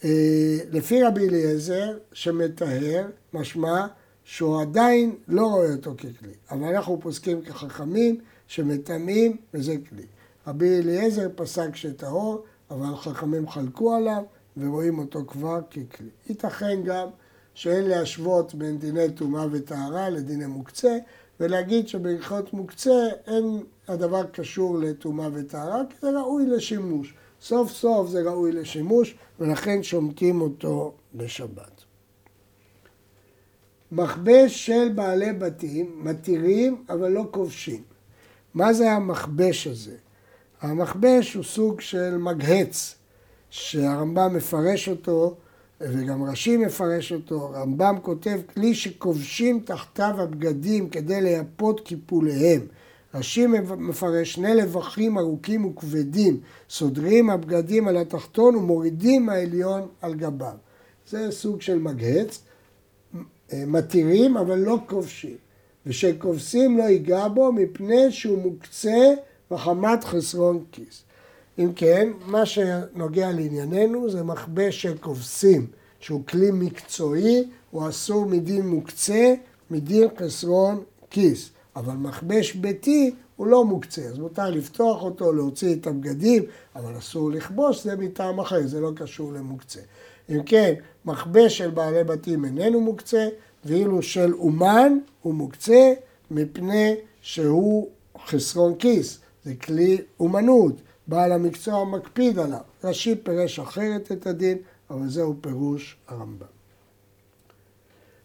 אה, 0.04 0.58
לפי 0.70 1.02
רבי 1.02 1.28
אליעזר, 1.28 1.98
שמטהר, 2.12 3.06
משמע 3.32 3.86
שהוא 4.24 4.60
עדיין 4.60 5.16
לא 5.28 5.46
רואה 5.46 5.72
אותו 5.72 5.94
ככלי, 5.96 6.32
אבל 6.50 6.74
אנחנו 6.74 7.00
פוסקים 7.00 7.42
כחכמים 7.42 8.20
שמטמאים 8.46 9.36
וזה 9.54 9.76
כלי. 9.88 10.06
רבי 10.46 10.78
אליעזר 10.78 11.28
פסק 11.34 11.76
שטהור, 11.76 12.44
אבל 12.70 12.96
חכמים 12.96 13.48
חלקו 13.48 13.94
עליו 13.94 14.22
ורואים 14.56 14.98
אותו 14.98 15.24
כבר 15.26 15.60
ככלי. 15.70 16.08
ייתכן 16.28 16.82
גם 16.84 17.08
שאין 17.54 17.84
להשוות 17.84 18.54
בין 18.54 18.78
דיני 18.78 19.12
טומאה 19.14 19.46
וטהרה 19.50 20.10
לדיני 20.10 20.46
מוקצה, 20.46 20.98
ולהגיד 21.42 21.88
שבהלכות 21.88 22.52
מוקצה 22.52 23.08
אין 23.26 23.62
הדבר 23.88 24.24
קשור 24.24 24.78
לטומאה 24.78 25.28
וטהרה, 25.32 25.82
כי 25.90 25.96
זה 26.00 26.10
ראוי 26.10 26.46
לשימוש. 26.46 27.14
סוף 27.40 27.70
סוף 27.70 28.08
זה 28.08 28.22
ראוי 28.22 28.52
לשימוש, 28.52 29.14
ולכן 29.40 29.82
שומטים 29.82 30.40
אותו 30.40 30.92
בשבת. 31.14 31.84
מכבש 33.92 34.66
של 34.66 34.88
בעלי 34.94 35.32
בתים 35.32 36.00
מתירים 36.04 36.84
אבל 36.88 37.08
לא 37.08 37.24
כובשים. 37.30 37.82
מה 38.54 38.72
זה 38.72 38.92
המכבש 38.92 39.66
הזה? 39.66 39.96
המכבש 40.60 41.34
הוא 41.34 41.44
סוג 41.44 41.80
של 41.80 42.16
מגהץ, 42.16 42.94
שהרמב"ם 43.50 44.36
מפרש 44.36 44.88
אותו, 44.88 45.36
וגם 45.82 46.22
רש"י 46.24 46.56
מפרש 46.56 47.12
אותו, 47.12 47.50
הרמב"ם 47.54 47.96
כותב 48.02 48.40
כלי 48.54 48.74
שכובשים 48.74 49.60
תחתיו 49.60 50.14
הבגדים 50.18 50.88
כדי 50.88 51.20
לייפות 51.20 51.80
קיפוליהם. 51.80 52.60
רש"י 53.14 53.46
מפרש 53.78 54.32
שני 54.32 54.54
לבכים 54.54 55.18
ארוכים 55.18 55.64
וכבדים, 55.64 56.40
סודרים 56.70 57.30
הבגדים 57.30 57.88
על 57.88 57.96
התחתון 57.96 58.56
ומורידים 58.56 59.26
מהעליון 59.26 59.88
על 60.00 60.14
גביו. 60.14 60.54
זה 61.08 61.30
סוג 61.30 61.62
של 61.62 61.78
מגהץ, 61.78 62.42
מתירים 63.52 64.36
אבל 64.36 64.58
לא 64.58 64.78
כובשים. 64.86 65.36
ושכובסים 65.86 66.78
לא 66.78 66.82
ייגע 66.82 67.28
בו 67.28 67.52
מפני 67.52 68.12
שהוא 68.12 68.38
מוקצה 68.42 69.14
מחמת 69.50 70.04
חסרון 70.04 70.64
כיס. 70.72 71.02
אם 71.58 71.72
כן, 71.76 72.08
מה 72.26 72.46
שנוגע 72.46 73.32
לענייננו 73.32 74.10
זה 74.10 74.22
מכבש 74.22 74.82
של 74.82 74.98
כובסים, 74.98 75.66
שהוא 76.00 76.22
כלי 76.26 76.50
מקצועי, 76.50 77.44
הוא 77.70 77.88
אסור 77.88 78.26
מדין 78.26 78.66
מוקצה, 78.66 79.34
מדין 79.70 80.08
חסרון 80.18 80.82
כיס. 81.10 81.50
אבל 81.76 81.94
מכבש 81.94 82.52
ביתי 82.52 83.14
הוא 83.36 83.46
לא 83.46 83.64
מוקצה, 83.64 84.02
אז 84.02 84.18
מותר 84.18 84.50
לפתוח 84.50 85.02
אותו, 85.02 85.32
להוציא 85.32 85.74
את 85.74 85.86
הבגדים, 85.86 86.42
אבל 86.76 86.98
אסור 86.98 87.30
לכבוש, 87.30 87.84
זה 87.84 87.96
מטעם 87.96 88.40
אחר, 88.40 88.66
זה 88.66 88.80
לא 88.80 88.90
קשור 88.96 89.32
למוקצה. 89.32 89.80
אם 90.30 90.42
כן, 90.42 90.74
מכבש 91.04 91.58
של 91.58 91.70
בעלי 91.70 92.04
בתים 92.04 92.44
איננו 92.44 92.80
מוקצה, 92.80 93.28
ואילו 93.64 94.02
של 94.02 94.34
אומן 94.34 94.98
הוא 95.22 95.34
מוקצה 95.34 95.92
מפני 96.30 96.94
שהוא 97.20 97.88
חסרון 98.26 98.74
כיס, 98.74 99.18
זה 99.44 99.54
כלי 99.54 99.98
אומנות, 100.20 100.74
בעל 101.06 101.32
המקצוע 101.32 101.84
מקפיד 101.84 102.38
עליו. 102.38 102.60
רש"י 102.84 103.14
פירש 103.16 103.58
אחרת 103.58 104.12
את 104.12 104.26
הדין, 104.26 104.58
אבל 104.90 105.08
זהו 105.08 105.34
פירוש 105.40 105.96
הרמב"ם. 106.08 106.46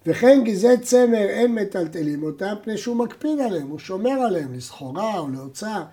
וכן 0.06 0.42
גזעי 0.46 0.78
צמר 0.78 1.30
אין 1.30 1.56
מטלטלים 1.56 2.24
אותם 2.24 2.54
פני 2.64 2.78
שהוא 2.78 2.96
מקפיד 2.96 3.40
עליהם, 3.40 3.68
הוא 3.68 3.80
שומר 3.80 4.12
עליהם 4.12 4.54
לסחורה 4.54 5.20
או 5.20 5.28
להוצאה. 5.28 5.84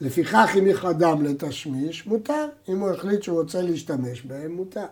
לפיכך 0.00 0.50
אם 0.58 0.66
יכדם 0.66 1.22
לתשמיש, 1.22 2.06
מותר. 2.06 2.46
אם 2.68 2.80
הוא 2.80 2.90
החליט 2.90 3.22
שהוא 3.22 3.40
רוצה 3.40 3.62
להשתמש 3.62 4.22
בהם, 4.22 4.52
מותר. 4.52 4.86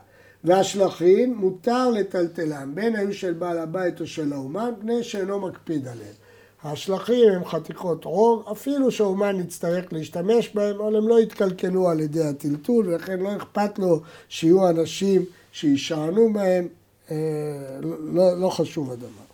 והשלכים 0.45 1.35
מותר 1.35 1.91
לטלטלם, 1.91 2.75
בין 2.75 2.97
היו 2.97 3.15
של 3.15 3.33
בעל 3.33 3.59
הבית 3.59 4.01
או 4.01 4.07
של 4.07 4.33
האומן, 4.33 4.71
פני 4.81 5.05
שאינו 5.05 5.41
מקפיד 5.41 5.89
עליהם. 5.89 6.15
השלכים 6.73 7.33
הם 7.33 7.45
חתיכות 7.45 8.05
עור, 8.05 8.45
אפילו 8.53 8.91
שהאומן 8.91 9.41
יצטרך 9.41 9.93
להשתמש 9.93 10.51
בהם, 10.55 10.81
אבל 10.81 10.97
הם 10.97 11.09
לא 11.09 11.21
יתקלקלו 11.21 11.89
על 11.89 12.01
ידי 12.01 12.25
הטלטול, 12.25 12.89
ולכן 12.89 13.21
לא 13.21 13.37
אכפת 13.37 13.79
לו 13.79 14.01
שיהיו 14.29 14.69
אנשים 14.69 15.25
שישענו 15.53 16.33
בהם, 16.33 16.69
אה, 17.11 17.17
לא, 18.15 18.41
לא 18.41 18.49
חשוב 18.49 18.93
הדבר. 18.93 19.27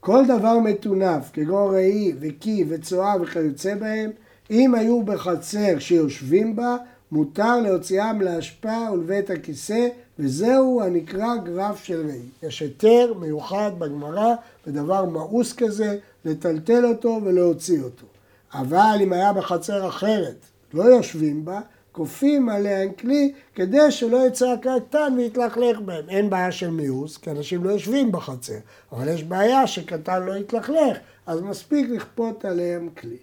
כל 0.00 0.24
דבר 0.24 0.58
מטונף, 0.58 1.30
כגון 1.32 1.74
ראי 1.74 2.12
וקי 2.20 2.64
וצואה 2.68 3.14
וכיוצא 3.22 3.74
בהם, 3.74 4.10
אם 4.50 4.74
היו 4.74 5.02
בחצר 5.02 5.78
שיושבים 5.78 6.56
בה, 6.56 6.76
מותר 7.12 7.60
להוציאם 7.60 8.20
להשפעה 8.20 8.92
ולבית 8.92 9.30
הכיסא, 9.30 9.88
וזהו 10.18 10.82
הנקרא 10.82 11.36
גרף 11.36 11.84
של 11.84 12.06
ראי. 12.06 12.22
יש 12.42 12.60
היתר 12.60 13.14
מיוחד 13.20 13.70
בגמרא, 13.78 14.34
בדבר 14.66 15.04
מאוס 15.04 15.52
כזה, 15.52 15.98
לטלטל 16.24 16.86
אותו 16.86 17.20
ולהוציא 17.24 17.82
אותו. 17.82 18.06
אבל 18.54 18.98
אם 19.02 19.12
היה 19.12 19.32
בחצר 19.32 19.88
אחרת, 19.88 20.36
לא 20.74 20.82
יושבים 20.82 21.44
בה, 21.44 21.60
כופים 21.92 22.48
עליהם 22.48 22.92
כלי 22.92 23.32
כדי 23.54 23.90
שלא 23.90 24.26
יצא 24.26 24.48
הקטן 24.48 25.14
ויתלכלך 25.16 25.80
בהם. 25.80 26.08
אין 26.08 26.30
בעיה 26.30 26.52
של 26.52 26.70
מיאוס, 26.70 27.16
כי 27.16 27.30
אנשים 27.30 27.64
לא 27.64 27.70
יושבים 27.70 28.12
בחצר, 28.12 28.58
אבל 28.92 29.08
יש 29.08 29.24
בעיה 29.24 29.66
שקטן 29.66 30.22
לא 30.22 30.32
יתלכלך, 30.32 30.96
אז 31.26 31.40
מספיק 31.40 31.90
לכפות 31.90 32.44
עליהם 32.44 32.88
כלי. 33.00 33.16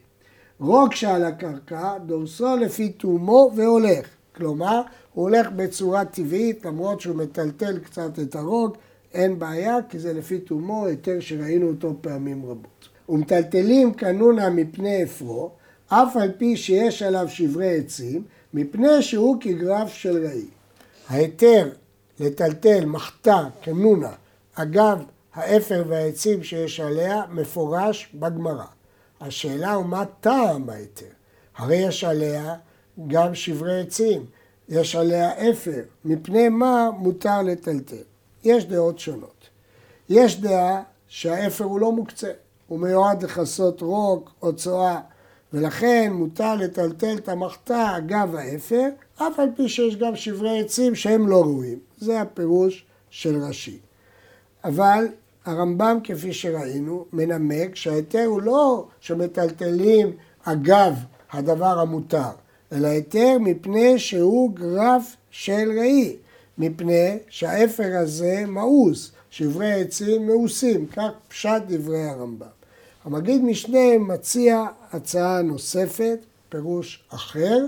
רוק 0.59 0.95
שעל 0.95 1.23
הקרקע, 1.23 1.97
דורסו 1.97 2.57
לפי 2.57 2.89
תומו 2.89 3.51
והולך. 3.55 4.07
כלומר, 4.35 4.81
הוא 5.13 5.23
הולך 5.23 5.47
בצורה 5.55 6.05
טבעית, 6.05 6.65
למרות 6.65 7.01
שהוא 7.01 7.15
מטלטל 7.15 7.79
קצת 7.79 8.19
את 8.19 8.35
הרוג, 8.35 8.77
אין 9.13 9.39
בעיה, 9.39 9.77
כי 9.89 9.99
זה 9.99 10.13
לפי 10.13 10.39
תומו, 10.39 10.85
היתר 10.85 11.19
שראינו 11.19 11.67
אותו 11.67 11.95
פעמים 12.01 12.45
רבות. 12.45 12.89
ומטלטלים 13.09 13.93
קנונה 13.93 14.49
מפני 14.49 15.03
אפרו, 15.03 15.51
אף 15.87 16.17
על 16.17 16.31
פי 16.37 16.57
שיש 16.57 17.03
עליו 17.03 17.29
שברי 17.29 17.77
עצים, 17.77 18.23
מפני 18.53 19.01
שהוא 19.01 19.37
כגרף 19.41 19.93
של 19.93 20.25
ראי. 20.27 20.45
ההיתר 21.07 21.69
לטלטל 22.19 22.85
מחתה 22.85 23.47
קנונה 23.61 24.11
אגב 24.53 25.03
האפר 25.33 25.83
והעצים 25.87 26.43
שיש 26.43 26.79
עליה 26.79 27.23
מפורש 27.31 28.09
בגמרא. 28.13 28.65
השאלה 29.21 29.73
הוא 29.73 29.85
מה 29.85 30.03
טעם 30.19 30.69
ההיתר? 30.69 31.05
הרי 31.57 31.75
יש 31.75 32.03
עליה 32.03 32.55
גם 33.07 33.35
שברי 33.35 33.81
עצים, 33.81 34.25
יש 34.69 34.95
עליה 34.95 35.49
אפר, 35.51 35.81
מפני 36.05 36.49
מה 36.49 36.89
מותר 36.97 37.41
לטלטל? 37.41 38.08
יש 38.43 38.65
דעות 38.65 38.99
שונות. 38.99 39.49
יש 40.09 40.41
דעה 40.41 40.81
שהאפר 41.07 41.63
הוא 41.63 41.79
לא 41.79 41.91
מוקצה, 41.91 42.31
הוא 42.67 42.79
מיועד 42.79 43.23
לכסות 43.23 43.81
רוק 43.81 44.31
או 44.41 44.55
צואה, 44.55 44.99
ולכן 45.53 46.11
מותר 46.13 46.55
לטלטל 46.55 47.15
את 47.17 47.29
המחתה 47.29 47.97
אגב 47.97 48.35
האפר, 48.35 48.87
אף 49.15 49.39
על 49.39 49.49
פי 49.55 49.69
שיש 49.69 49.95
גם 49.95 50.15
שברי 50.15 50.59
עצים 50.59 50.95
שהם 50.95 51.27
לא 51.27 51.41
ראויים. 51.41 51.79
זה 51.97 52.21
הפירוש 52.21 52.85
של 53.09 53.41
רש"י. 53.41 53.79
אבל 54.63 55.07
הרמב"ם, 55.45 55.99
כפי 56.03 56.33
שראינו, 56.33 57.05
מנמק 57.13 57.75
שההיתר 57.75 58.25
הוא 58.25 58.41
לא 58.41 58.87
שמטלטלים 58.99 60.11
אגב 60.43 60.93
הדבר 61.31 61.79
המותר, 61.79 62.29
אלא 62.71 62.87
היתר 62.87 63.37
מפני 63.39 63.99
שהוא 63.99 64.55
גרף 64.55 65.15
של 65.31 65.71
ראי, 65.79 66.15
מפני 66.59 67.17
שהאפר 67.29 67.97
הזה 67.97 68.43
מאוס, 68.47 69.11
שברי 69.29 69.81
עצים 69.81 70.27
מאוסים, 70.27 70.87
כך 70.87 71.09
פשט 71.27 71.61
דברי 71.67 72.03
הרמב"ם. 72.03 72.47
המגיד 73.03 73.43
משנה 73.43 73.97
מציע 73.99 74.65
הצעה 74.91 75.41
נוספת, 75.41 76.19
פירוש 76.49 77.03
אחר, 77.09 77.65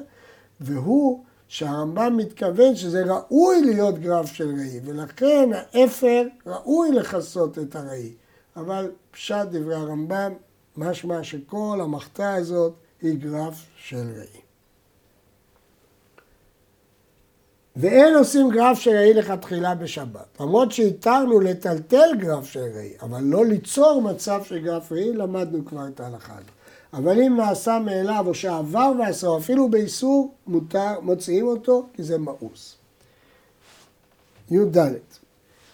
והוא 0.62 1.24
שהרמב"ם 1.48 2.18
מתכוון 2.18 2.76
שזה 2.76 3.04
ראוי 3.06 3.62
להיות 3.62 4.00
גרף 4.00 4.34
של 4.34 4.50
ראי, 4.60 4.80
ולכן 4.86 5.50
האפר 5.54 6.24
ראוי 6.46 6.92
לכסות 6.92 7.60
את 7.60 7.76
הראי. 7.76 8.12
אבל 8.56 8.92
פשט 9.12 9.48
דברי 9.52 9.76
הרמב"ם, 9.76 10.32
משמע 10.78 11.24
שכל 11.24 11.80
המחתה 11.82 12.34
הזאת 12.34 12.74
היא 13.02 13.20
גרף 13.20 13.66
של 13.78 14.12
ראי. 14.18 14.51
ואין 17.76 18.16
עושים 18.16 18.50
גרף 18.50 18.80
של 18.80 18.92
ראי 18.92 19.14
לכתחילה 19.14 19.76
בשבת. 19.76 20.38
למרות 20.40 20.72
שהתרנו 20.72 21.40
לטלטל 21.40 22.10
גרף 22.18 22.46
של 22.46 22.66
ראי, 22.76 22.94
אבל 23.02 23.24
לא 23.24 23.46
ליצור 23.46 24.02
מצב 24.02 24.44
של 24.44 24.60
גרף 24.60 24.92
ראי, 24.92 25.14
למדנו 25.14 25.66
כבר 25.66 25.88
את 25.88 26.00
ההלכה 26.00 26.34
הזאת. 26.34 26.46
אבל 26.94 27.22
אם 27.22 27.38
נעשה 27.38 27.80
מאליו 27.80 28.24
או 28.28 28.34
שעבר 28.34 28.92
ועשרה, 29.00 29.38
אפילו 29.38 29.70
באיסור, 29.70 30.34
מותר, 30.48 31.00
מוציאים 31.02 31.48
אותו, 31.48 31.86
כי 31.94 32.04
זה 32.04 32.18
מאוס. 32.18 32.76
י"ד 34.52 34.78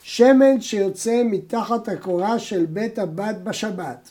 שמן 0.02 0.62
שיוצא 0.62 1.22
מתחת 1.26 1.90
הקורה 1.90 2.40
של 2.40 2.66
בית 2.66 3.00
הבת 3.00 3.36
בשבת, 3.44 4.10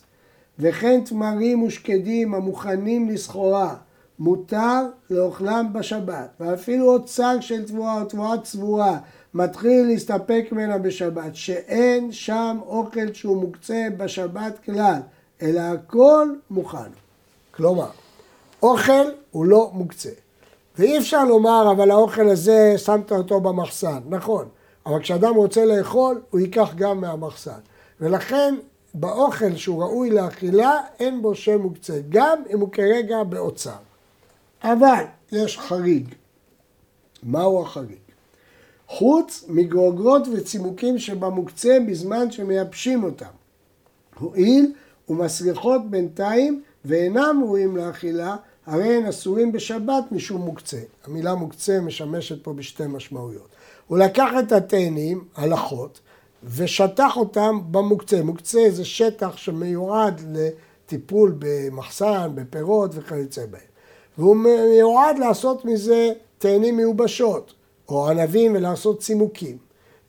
וכן 0.58 1.00
תמרים 1.04 1.62
ושקדים 1.62 2.34
המוכנים 2.34 3.10
לסחורה, 3.10 3.74
מותר 4.18 4.86
לאוכלם 5.10 5.68
בשבת, 5.72 6.28
ואפילו 6.40 6.86
עוד 6.86 7.04
צג 7.04 7.36
של 7.40 7.64
תבואה 7.64 8.00
או 8.00 8.04
תבואה 8.04 8.38
צבועה 8.38 8.98
מתחיל 9.34 9.86
להסתפק 9.86 10.44
ממנה 10.52 10.78
בשבת, 10.78 11.34
שאין 11.36 12.12
שם 12.12 12.58
אוכל 12.66 13.12
שהוא 13.12 13.40
מוקצה 13.40 13.86
בשבת 13.96 14.58
כלל, 14.64 15.00
אלא 15.42 15.60
הכל 15.60 16.34
מוכן. 16.50 16.90
כלומר, 17.50 17.88
אוכל 18.62 19.06
הוא 19.30 19.44
לא 19.44 19.70
מוקצה. 19.72 20.10
ואי 20.78 20.98
אפשר 20.98 21.24
לומר, 21.24 21.72
אבל 21.72 21.90
האוכל 21.90 22.28
הזה, 22.28 22.74
שמת 22.76 23.12
אותו 23.12 23.40
במחסן. 23.40 23.98
נכון, 24.08 24.48
אבל 24.86 25.00
כשאדם 25.00 25.34
רוצה 25.34 25.64
לאכול, 25.64 26.20
הוא 26.30 26.40
ייקח 26.40 26.74
גם 26.76 27.00
מהמחסן. 27.00 27.58
ולכן, 28.00 28.54
באוכל 28.94 29.56
שהוא 29.56 29.82
ראוי 29.82 30.10
לאכילה, 30.10 30.80
אין 31.00 31.22
בו 31.22 31.34
שם 31.34 31.60
מוקצה, 31.60 31.94
גם 32.08 32.38
אם 32.52 32.60
הוא 32.60 32.72
כרגע 32.72 33.24
באוצר. 33.24 33.76
אבל 34.62 35.04
יש 35.32 35.58
חריג. 35.58 36.14
מהו 37.22 37.62
החריג? 37.62 37.98
חוץ 38.88 39.44
מגרוגרות 39.48 40.22
וצימוקים 40.32 40.98
שבמוקצה 40.98 41.78
בזמן 41.88 42.30
שמייבשים 42.30 43.04
אותם. 43.04 43.26
הואיל 44.18 44.72
ומסריחות 45.08 45.90
בינתיים 45.90 46.62
ואינם 46.84 47.40
ראויים 47.44 47.76
לאכילה, 47.76 48.36
הרי 48.66 48.96
הן 48.96 49.06
אסורים 49.06 49.52
בשבת 49.52 50.04
משום 50.10 50.42
מוקצה. 50.42 50.80
המילה 51.04 51.34
מוקצה 51.34 51.80
משמשת 51.80 52.44
פה 52.44 52.52
בשתי 52.52 52.86
משמעויות. 52.86 53.48
הוא 53.86 53.98
לקח 53.98 54.30
את 54.38 54.52
התאנים, 54.52 55.24
הלכות, 55.36 56.00
ושטח 56.44 57.16
אותם 57.16 57.60
במוקצה. 57.70 58.22
מוקצה 58.22 58.66
זה 58.70 58.84
שטח 58.84 59.36
שמיועד 59.36 60.20
לטיפול 60.32 61.34
במחסן, 61.38 62.30
בפירות 62.34 62.90
וכיוצא 62.94 63.46
בהם. 63.46 63.75
והוא 64.18 64.36
מיועד 64.36 65.18
לעשות 65.18 65.64
מזה 65.64 66.12
תאנים 66.38 66.76
מיובשות, 66.76 67.54
או 67.88 68.08
ענבים 68.08 68.54
ולעשות 68.54 69.00
צימוקים. 69.00 69.58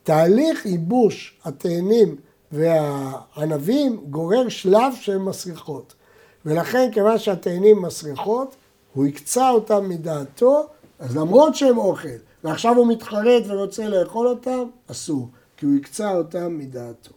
תהליך 0.03 0.65
ייבוש 0.65 1.39
התאנים 1.43 2.15
והענבים 2.51 3.97
גורר 4.09 4.49
שלב 4.49 4.93
של 4.95 5.17
מסריחות. 5.17 5.93
ולכן 6.45 6.89
כיוון 6.93 7.17
שהתאנים 7.17 7.81
מסריחות, 7.81 8.55
הוא 8.93 9.05
הקצה 9.05 9.49
אותם 9.49 9.89
מדעתו, 9.89 10.67
אז 10.99 11.17
למרות 11.17 11.55
שהם 11.55 11.77
אוכל, 11.77 12.07
ועכשיו 12.43 12.75
הוא 12.75 12.87
מתחרט 12.87 13.43
ורוצה 13.47 13.89
לאכול 13.89 14.27
אותם, 14.27 14.63
אסור, 14.91 15.29
כי 15.57 15.65
הוא 15.65 15.75
הקצה 15.75 16.15
אותם 16.15 16.57
מדעתו. 16.57 17.11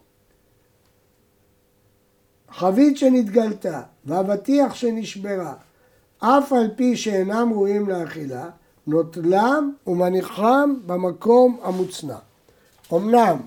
חבית 2.51 2.97
שנתגלתה 2.97 3.81
ואבטיח 4.05 4.75
שנשברה, 4.75 5.53
אף 6.23 6.53
על 6.53 6.69
פי 6.75 6.97
שאינם 6.97 7.53
ראויים 7.53 7.89
לאכילה, 7.89 8.49
נוטלם 8.87 9.73
ומניחם 9.87 10.73
במקום 10.85 11.59
המוצנע. 11.63 12.17
אמנם 12.93 13.37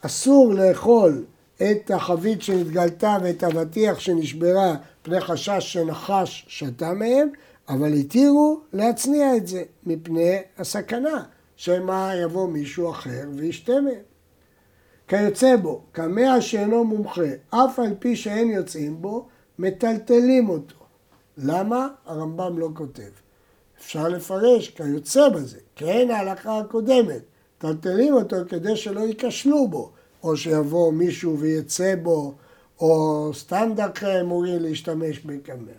אסור 0.00 0.54
לאכול 0.54 1.24
את 1.56 1.90
החבית 1.90 2.42
שנתגלתה 2.42 3.18
ואת 3.22 3.42
האבטיח 3.42 3.98
שנשברה 3.98 4.76
פני 5.02 5.20
חשש 5.20 5.72
שנחש 5.72 6.44
שתה 6.48 6.92
מהם, 6.92 7.28
אבל 7.68 7.92
התירו 7.92 8.60
להצניע 8.72 9.36
את 9.36 9.46
זה 9.46 9.62
מפני 9.86 10.38
הסכנה, 10.58 11.22
שמא 11.56 12.12
יבוא 12.22 12.48
מישהו 12.48 12.90
אחר 12.90 13.24
וישתה 13.36 13.80
מהם. 13.80 13.94
כיוצא 15.08 15.56
בו, 15.56 15.80
קמע 15.92 16.40
שאינו 16.40 16.84
מומחה, 16.84 17.30
אף 17.50 17.78
על 17.78 17.94
פי 17.98 18.16
שאין 18.16 18.50
יוצאים 18.50 19.02
בו, 19.02 19.26
מטלטלים 19.58 20.48
אותו. 20.48 20.75
למה? 21.38 21.88
הרמב"ם 22.06 22.58
לא 22.58 22.68
כותב. 22.74 23.10
אפשר 23.78 24.08
לפרש 24.08 24.68
כיוצא 24.68 25.28
בזה, 25.28 25.58
כן 25.76 26.08
ההלכה 26.10 26.58
הקודמת. 26.58 27.22
מטלטלים 27.58 28.14
אותו 28.14 28.36
כדי 28.48 28.76
שלא 28.76 29.00
ייכשלו 29.00 29.68
בו, 29.68 29.90
או 30.22 30.36
שיבוא 30.36 30.92
מישהו 30.92 31.38
ויצא 31.38 31.94
בו, 32.02 32.34
או 32.80 33.30
סתם 33.34 33.72
דרכי 33.76 34.20
אמורים 34.20 34.62
להשתמש 34.62 35.18
בקמע. 35.18 35.72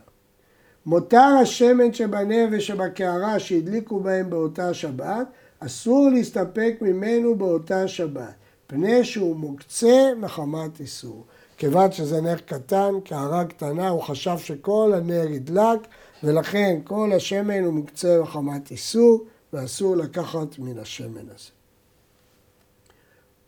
מותר 0.86 1.36
השמן 1.41 1.93
שבנר 1.93 2.48
ושבקערה 2.52 3.39
שהדליקו 3.39 4.00
בהם 4.00 4.30
באותה 4.30 4.74
שבת, 4.74 5.28
אסור 5.60 6.10
להסתפק 6.13 6.76
ממנו 6.82 7.36
באותה 7.36 7.88
שבת, 7.88 8.34
פני 8.67 9.06
שהוא 9.06 9.36
מוקצה 9.36 10.12
מחמת 10.17 10.80
איסור. 10.80 11.26
כיוון 11.58 11.91
שזה 11.91 12.22
נר 12.22 12.38
קטן, 12.38 13.00
קערה 13.06 13.46
קטנה, 13.46 13.89
הוא 13.89 14.02
חשב 14.02 14.38
שכל 14.38 14.93
הנר 14.96 15.26
ידלק, 15.30 15.80
ולכן 16.24 16.80
כל 16.84 17.12
השמן 17.15 17.63
הוא 17.63 17.74
מוקצה 17.74 18.20
מחמת 18.22 18.72
איסור, 18.72 19.26
ואסור 19.54 19.96
לקחת 19.96 20.60
מן 20.60 20.80
השמן 20.80 21.26
הזה. 21.36 21.50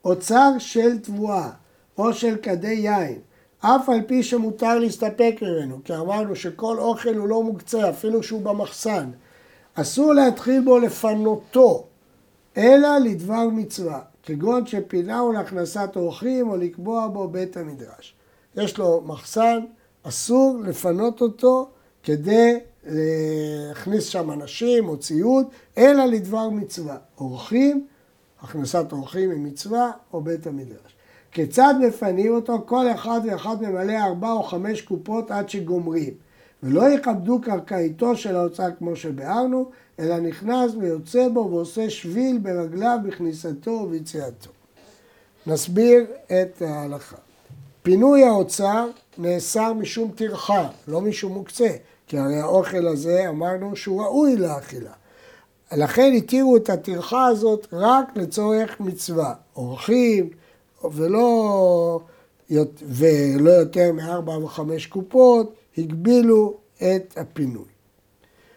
אוצר 0.05 0.51
של 0.59 0.99
תבואה 0.99 1.49
או 1.97 2.13
של 2.13 2.37
כדי 2.41 2.73
יין, 2.73 3.19
אף 3.59 3.89
על 3.89 4.01
פי 4.07 4.23
שמותר 4.23 4.79
להסתפק 4.79 5.35
ממנו, 5.41 5.79
כי 5.83 5.95
אמרנו 5.95 6.35
שכל 6.35 6.79
אוכל 6.79 7.15
הוא 7.15 7.27
לא 7.27 7.43
מוקצה, 7.43 7.89
אפילו 7.89 8.23
שהוא 8.23 8.41
במחסן. 8.41 9.09
אסור 9.73 10.13
להתחיל 10.13 10.61
בו 10.65 10.79
לפנותו, 10.79 11.85
אלא 12.57 12.97
לדבר 12.97 13.47
מצווה, 13.51 13.99
כגון 14.29 14.65
שפינהו 14.65 15.31
להכנסת 15.31 15.89
אורחים 15.95 16.49
או 16.49 16.57
לקבוע 16.57 17.07
בו 17.07 17.27
בית 17.27 17.57
המדרש. 17.57 18.15
יש 18.55 18.77
לו 18.77 19.01
מחסן, 19.05 19.59
אסור 20.03 20.59
לפנות 20.63 21.21
אותו 21.21 21.69
כדי 22.03 22.59
להכניס 22.85 24.05
שם 24.05 24.31
אנשים 24.31 24.89
או 24.89 24.97
ציוד, 24.97 25.45
אלא 25.77 26.05
לדבר 26.05 26.49
מצווה. 26.49 26.97
אורחים, 27.17 27.87
הכנסת 28.41 28.91
אורחים 28.91 29.31
היא 29.31 29.39
מצווה 29.39 29.91
או 30.13 30.21
בית 30.21 30.47
המדרש. 30.47 30.95
כיצד 31.31 31.73
מפנים 31.87 32.35
אותו? 32.35 32.61
כל 32.65 32.91
אחד 32.91 33.21
ואחד 33.25 33.61
ממלא 33.61 33.93
ארבע 33.97 34.31
או 34.31 34.43
חמש 34.43 34.81
קופות 34.81 35.31
עד 35.31 35.49
שגומרים. 35.49 36.13
ולא 36.63 36.89
יכבדו 36.89 37.41
קרקעיתו 37.41 38.15
של 38.15 38.35
האוצר 38.35 38.67
כמו 38.77 38.95
שביארנו, 38.95 39.71
אלא 39.99 40.19
נכנס 40.19 40.71
ויוצא 40.79 41.27
בו 41.27 41.49
ועושה 41.51 41.89
שביל 41.89 42.37
ברגליו 42.37 42.97
בכניסתו 43.05 43.71
וביציאתו. 43.71 44.49
נסביר 45.47 46.05
את 46.25 46.61
ההלכה. 46.61 47.17
פינוי 47.83 48.23
האוצר 48.23 48.87
נאסר 49.17 49.73
משום 49.73 50.11
טרחה, 50.15 50.69
לא 50.87 51.01
משום 51.01 51.33
מוקצה, 51.33 51.69
כי 52.07 52.17
הרי 52.17 52.39
האוכל 52.39 52.87
הזה 52.87 53.29
אמרנו 53.29 53.75
שהוא 53.75 54.03
ראוי 54.03 54.35
לאכילה. 54.35 54.91
לכן 55.71 56.13
התירו 56.17 56.57
את 56.57 56.69
הטרחה 56.69 57.27
הזאת 57.27 57.67
רק 57.73 58.05
לצורך 58.15 58.79
מצווה. 58.79 59.33
אורחים, 59.55 60.29
ולא, 60.91 61.99
ולא 62.81 63.51
יותר 63.51 63.91
מארבע 63.93 64.37
וחמש 64.37 64.85
קופות, 64.85 65.58
הגבילו 65.77 66.57
את 66.77 67.17
הפינוי. 67.17 67.65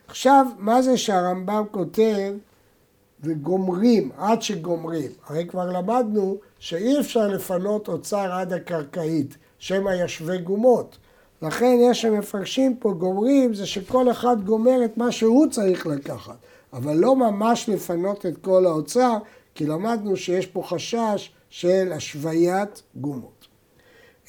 עכשיו, 0.07 0.47
מה 0.59 0.83
זה 0.83 0.97
שהרמב"ם 0.97 1.65
כותב 1.71 2.33
וגומרים, 3.21 4.11
עד 4.17 4.43
שגומרים? 4.43 5.11
הרי 5.27 5.47
כבר 5.47 5.73
למדנו 5.73 6.37
שאי 6.59 7.01
אפשר 7.01 7.29
לפנות 7.29 7.89
אוצר 7.89 8.33
עד 8.33 8.53
הקרקעית, 8.53 9.37
שמא 9.59 9.91
ישווה 10.05 10.37
גומות. 10.37 10.99
לכן 11.43 11.79
יש 11.81 12.03
שמפרשים 12.03 12.77
פה 12.77 12.93
גומרים, 12.93 13.55
זה 13.55 13.67
שכל 13.67 14.11
אחד 14.11 14.45
גומר 14.45 14.85
את 14.85 14.97
מה 14.97 15.13
שהוא 15.13 15.47
צריך 15.51 15.87
לקחת, 15.87 16.37
אבל 16.73 16.97
לא 16.97 17.17
ממש 17.17 17.69
לפנות 17.69 18.27
את 18.27 18.39
כל 18.39 18.67
האוצר, 18.67 19.17
כי 19.55 19.67
למדנו 19.67 20.17
שיש 20.17 20.47
פה 20.47 20.63
חשש 20.63 21.31
של 21.51 21.93
השוויית 21.93 22.83
גומות. 22.97 23.47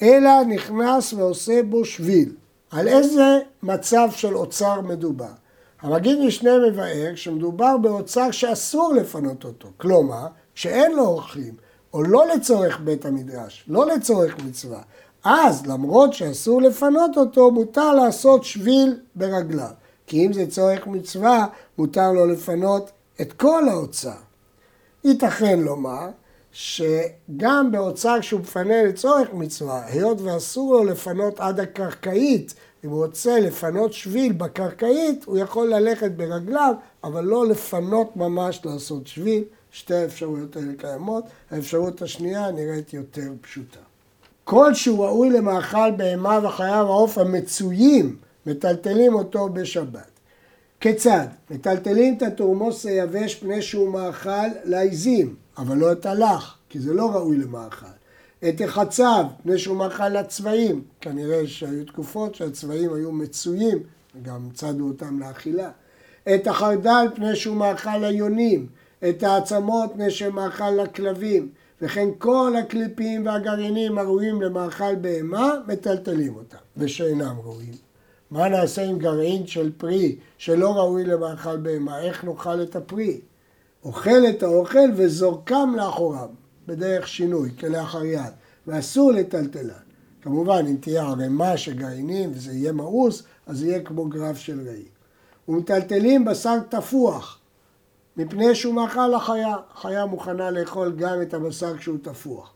אלא 0.02 0.44
נכנס 0.44 1.12
ועושה 1.12 1.62
בו 1.62 1.84
שביל. 1.84 2.32
על 2.74 2.88
איזה 2.88 3.38
מצב 3.62 4.08
של 4.10 4.36
אוצר 4.36 4.80
מדובר? 4.80 5.32
המגיד 5.80 6.18
משנה 6.18 6.50
מבאר 6.58 7.14
שמדובר 7.14 7.76
באוצר 7.76 8.30
שאסור 8.30 8.92
לפנות 8.92 9.44
אותו. 9.44 9.68
כלומר, 9.76 10.26
שאין 10.54 10.92
לו 10.92 11.02
אורחים, 11.06 11.54
או 11.92 12.02
לא 12.02 12.26
לצורך 12.34 12.80
בית 12.80 13.06
המדרש, 13.06 13.64
לא 13.68 13.86
לצורך 13.86 14.38
מצווה. 14.44 14.82
אז 15.24 15.66
למרות 15.66 16.12
שאסור 16.12 16.62
לפנות 16.62 17.16
אותו, 17.16 17.50
מותר 17.50 17.92
לעשות 17.92 18.44
שביל 18.44 19.00
ברגליו. 19.14 19.70
כי 20.06 20.26
אם 20.26 20.32
זה 20.32 20.46
צורך 20.46 20.86
מצווה, 20.86 21.46
מותר 21.78 22.12
לו 22.12 22.26
לפנות 22.26 22.90
את 23.20 23.32
כל 23.32 23.68
האוצר. 23.68 24.18
ייתכן 25.04 25.60
לומר 25.60 26.08
שגם 26.54 27.72
באוצר 27.72 28.20
שהוא 28.20 28.40
מפנה 28.40 28.82
לצורך 28.82 29.28
מצווה, 29.32 29.86
היות 29.86 30.20
ואסור 30.20 30.72
לו 30.74 30.84
לפנות 30.84 31.40
עד 31.40 31.60
הקרקעית, 31.60 32.54
אם 32.84 32.90
הוא 32.90 33.04
רוצה 33.04 33.40
לפנות 33.40 33.92
שביל 33.92 34.32
בקרקעית, 34.32 35.24
הוא 35.24 35.38
יכול 35.38 35.74
ללכת 35.74 36.10
ברגליו, 36.10 36.74
אבל 37.04 37.24
לא 37.24 37.46
לפנות 37.46 38.16
ממש 38.16 38.60
לעשות 38.64 39.06
שביל. 39.06 39.44
שתי 39.70 39.94
האפשרויות 39.94 40.56
האלה 40.56 40.72
קיימות. 40.78 41.24
האפשרות 41.50 42.02
השנייה 42.02 42.50
נראית 42.50 42.94
יותר 42.94 43.32
פשוטה. 43.40 43.78
כל 44.44 44.74
שהוא 44.74 45.04
ראוי 45.04 45.30
למאכל 45.30 45.90
בהמה 45.96 46.40
וחיה 46.42 46.84
ועוף 46.84 47.18
המצויים, 47.18 48.16
מטלטלים 48.46 49.14
אותו 49.14 49.48
בשבת. 49.48 50.10
כיצד? 50.80 51.26
מטלטלים 51.50 52.16
את 52.16 52.22
התורמוס 52.22 52.86
היבש 52.86 53.34
פני 53.34 53.62
שהוא 53.62 53.92
מאכל 53.92 54.48
לעיזים, 54.64 55.34
אבל 55.58 55.76
לא 55.76 55.92
את 55.92 56.06
הלח, 56.06 56.58
כי 56.68 56.80
זה 56.80 56.94
לא 56.94 57.10
ראוי 57.10 57.36
למאכל. 57.36 57.86
את 58.48 58.60
החצב, 58.60 59.24
פני 59.42 59.58
שהוא 59.58 59.76
מאכל 59.76 60.08
לצבעים, 60.08 60.82
כנראה 61.00 61.46
שהיו 61.46 61.84
תקופות 61.84 62.34
שהצבעים 62.34 62.94
היו 62.94 63.12
מצויים 63.12 63.78
גם 64.22 64.48
צדו 64.54 64.88
אותם 64.88 65.20
לאכילה. 65.20 65.70
את 66.34 66.46
החרדל 66.46 67.06
פני 67.14 67.36
שהוא 67.36 67.56
מאכל 67.56 67.98
ליונים, 67.98 68.66
את 69.08 69.22
העצמות 69.22 69.90
פני 69.94 70.10
שמאכל 70.10 70.70
לכלבים, 70.70 71.48
וכן 71.82 72.08
כל 72.18 72.52
הקליפים 72.58 73.26
והגרעינים 73.26 73.98
הראויים 73.98 74.42
למאכל 74.42 74.94
בהמה, 74.94 75.54
מטלטלים 75.68 76.36
אותם, 76.36 76.56
ושאינם 76.76 77.36
ראויים. 77.44 77.74
מה 78.30 78.48
נעשה 78.48 78.84
עם 78.84 78.98
גרעין 78.98 79.46
של 79.46 79.72
פרי 79.76 80.16
שלא 80.38 80.76
ראוי 80.76 81.04
למאכל 81.04 81.56
בהמה? 81.56 82.00
איך 82.00 82.24
נאכל 82.24 82.62
את 82.62 82.76
הפרי? 82.76 83.20
אוכל 83.84 84.26
את 84.28 84.42
האוכל 84.42 84.88
וזורקם 84.96 85.74
לאחוריו, 85.76 86.28
בדרך 86.66 87.08
שינוי, 87.08 87.50
כלאחר 87.60 88.04
יד, 88.04 88.32
ואסור 88.66 89.12
לטלטלן. 89.12 89.84
כמובן, 90.22 90.66
אם 90.70 90.76
תהיה 90.80 91.02
ערימה 91.02 91.56
של 91.56 91.74
גרעינים 91.74 92.32
וזה 92.34 92.52
יהיה 92.52 92.72
מאוס, 92.72 93.22
אז 93.46 93.58
זה 93.58 93.66
יהיה 93.66 93.82
כמו 93.82 94.04
גרף 94.04 94.36
של 94.36 94.68
ראי. 94.68 94.84
ומטלטלים 95.48 96.24
בשר 96.24 96.58
תפוח, 96.68 97.38
מפני 98.16 98.54
שהוא 98.54 98.74
מאכל 98.74 99.08
לחיה. 99.08 99.56
חיה 99.74 100.06
מוכנה 100.06 100.50
לאכול 100.50 100.92
גם 100.96 101.22
את 101.22 101.34
הבשר 101.34 101.76
כשהוא 101.76 101.98
תפוח. 102.02 102.52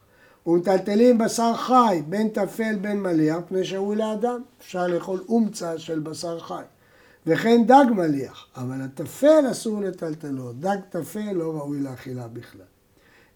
ומטלטלים 0.46 1.18
בשר 1.18 1.54
חי, 1.56 2.02
בין 2.08 2.28
טפל 2.28 2.76
בין 2.80 3.00
מליח, 3.02 3.36
פני 3.48 3.64
שהוא 3.64 3.94
לאדם. 3.94 4.42
אפשר 4.60 4.86
לאכול 4.86 5.24
אומצה 5.28 5.78
של 5.78 6.00
בשר 6.00 6.38
חי. 6.38 6.62
וכן 7.26 7.64
דג 7.66 7.84
מליח, 7.90 8.46
אבל 8.56 8.80
הטפל 8.82 9.44
אסור 9.50 9.80
לטלטלו. 9.80 10.52
דג 10.52 10.76
טפל 10.90 11.32
לא 11.32 11.52
ראוי 11.52 11.80
לאכילה 11.80 12.28
בכלל. 12.28 12.77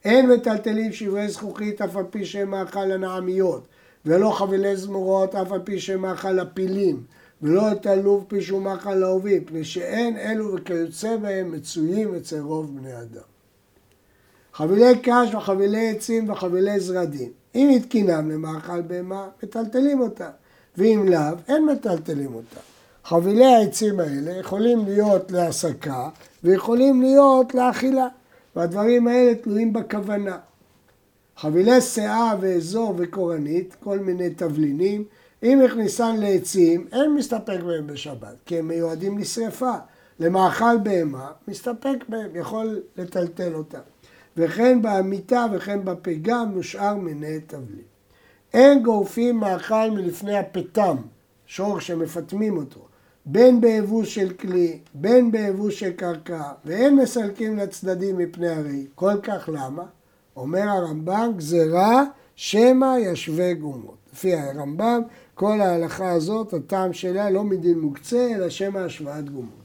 אין 0.04 0.30
מטלטלים 0.30 0.92
שברי 0.92 1.28
זכוכית 1.28 1.82
אף 1.82 1.96
על 1.96 2.04
פי 2.10 2.24
שהם 2.24 2.50
מאכל 2.50 2.84
לנעמיות, 2.84 3.66
ולא 4.06 4.30
חבילי 4.30 4.76
זמורות 4.76 5.34
אף 5.34 5.52
על 5.52 5.60
פי 5.64 5.80
שהם 5.80 6.02
מאכל 6.02 6.32
לפילים. 6.32 7.02
ולא 7.42 7.72
את 7.72 7.86
הלוב 7.86 8.24
פי 8.28 8.42
שהוא 8.42 8.62
מאכל 8.62 8.94
לאהובי, 8.94 9.40
פני 9.40 9.64
שאין 9.64 10.16
אלו 10.16 10.54
וכיוצא 10.54 11.16
בהם 11.16 11.52
מצויים 11.52 12.14
אצל 12.14 12.40
רוב 12.40 12.78
בני 12.78 12.92
אדם. 12.92 13.22
חבילי 14.52 14.98
קש 15.02 15.34
וחבילי 15.34 15.90
עצים 15.90 16.30
וחבילי 16.30 16.80
זרדים, 16.80 17.30
אם 17.54 17.70
התקינם 17.76 18.30
למאכל 18.30 18.80
בהמה, 18.80 19.28
מטלטלים 19.42 20.00
אותם, 20.00 20.30
ואם 20.76 21.08
לאו, 21.08 21.36
אין 21.48 21.66
מטלטלים 21.66 22.34
אותם. 22.34 22.60
חבילי 23.04 23.44
העצים 23.44 24.00
האלה 24.00 24.32
יכולים 24.32 24.84
להיות 24.84 25.32
להסקה 25.32 26.08
ויכולים 26.44 27.02
להיות 27.02 27.54
לאכילה, 27.54 28.08
והדברים 28.56 29.08
האלה 29.08 29.34
תלויים 29.34 29.72
בכוונה. 29.72 30.38
חבילי 31.36 31.80
שאה 31.80 32.34
ואזור 32.40 32.94
וקורנית, 32.98 33.76
כל 33.80 33.98
מיני 33.98 34.30
תבלינים, 34.30 35.04
אם 35.42 35.60
הכניסן 35.64 36.16
לעצים, 36.16 36.86
אין 36.92 37.14
מסתפק 37.14 37.60
בהם 37.66 37.86
בשבת, 37.86 38.34
כי 38.46 38.58
הם 38.58 38.68
מיועדים 38.68 39.18
לשרפה. 39.18 39.74
למאכל 40.20 40.78
בהמה, 40.82 41.30
מסתפק 41.48 42.04
בהם, 42.08 42.30
יכול 42.34 42.82
לטלטל 42.96 43.54
אותם. 43.54 43.78
וכן 44.36 44.82
בעמיתה 44.82 45.46
וכן 45.52 45.84
בפגם 45.84 46.48
מושאר 46.54 46.96
מיני 46.96 47.40
תבלין. 47.40 47.84
אין 48.54 48.82
גורפים 48.82 49.36
מאכל 49.36 49.90
מלפני 49.90 50.38
הפתם, 50.38 50.96
שור 51.46 51.80
שמפטמים 51.80 52.56
אותו, 52.56 52.86
בין 53.26 53.60
באבוש 53.60 54.14
של 54.14 54.32
כלי, 54.32 54.78
בין 54.94 55.30
באבוש 55.30 55.80
של 55.80 55.90
קרקע, 55.90 56.42
ואין 56.64 56.96
מסלקים 56.96 57.56
לצדדים 57.56 58.18
מפני 58.18 58.48
הרי. 58.48 58.86
כל 58.94 59.20
כך 59.22 59.48
למה? 59.52 59.82
אומר 60.36 60.68
הרמב"ם, 60.68 61.32
גזירה 61.36 62.04
שמא 62.36 62.96
ישווה 62.98 63.54
גומות. 63.54 63.96
לפי 64.12 64.34
הרמב"ם, 64.34 65.02
כל 65.34 65.60
ההלכה 65.60 66.10
הזאת, 66.10 66.54
הטעם 66.54 66.92
שלה 66.92 67.30
לא 67.30 67.44
מדין 67.44 67.80
מוקצה, 67.80 68.28
אלא 68.34 68.48
שמא 68.48 68.78
השוואת 68.78 69.30
גומות. 69.30 69.62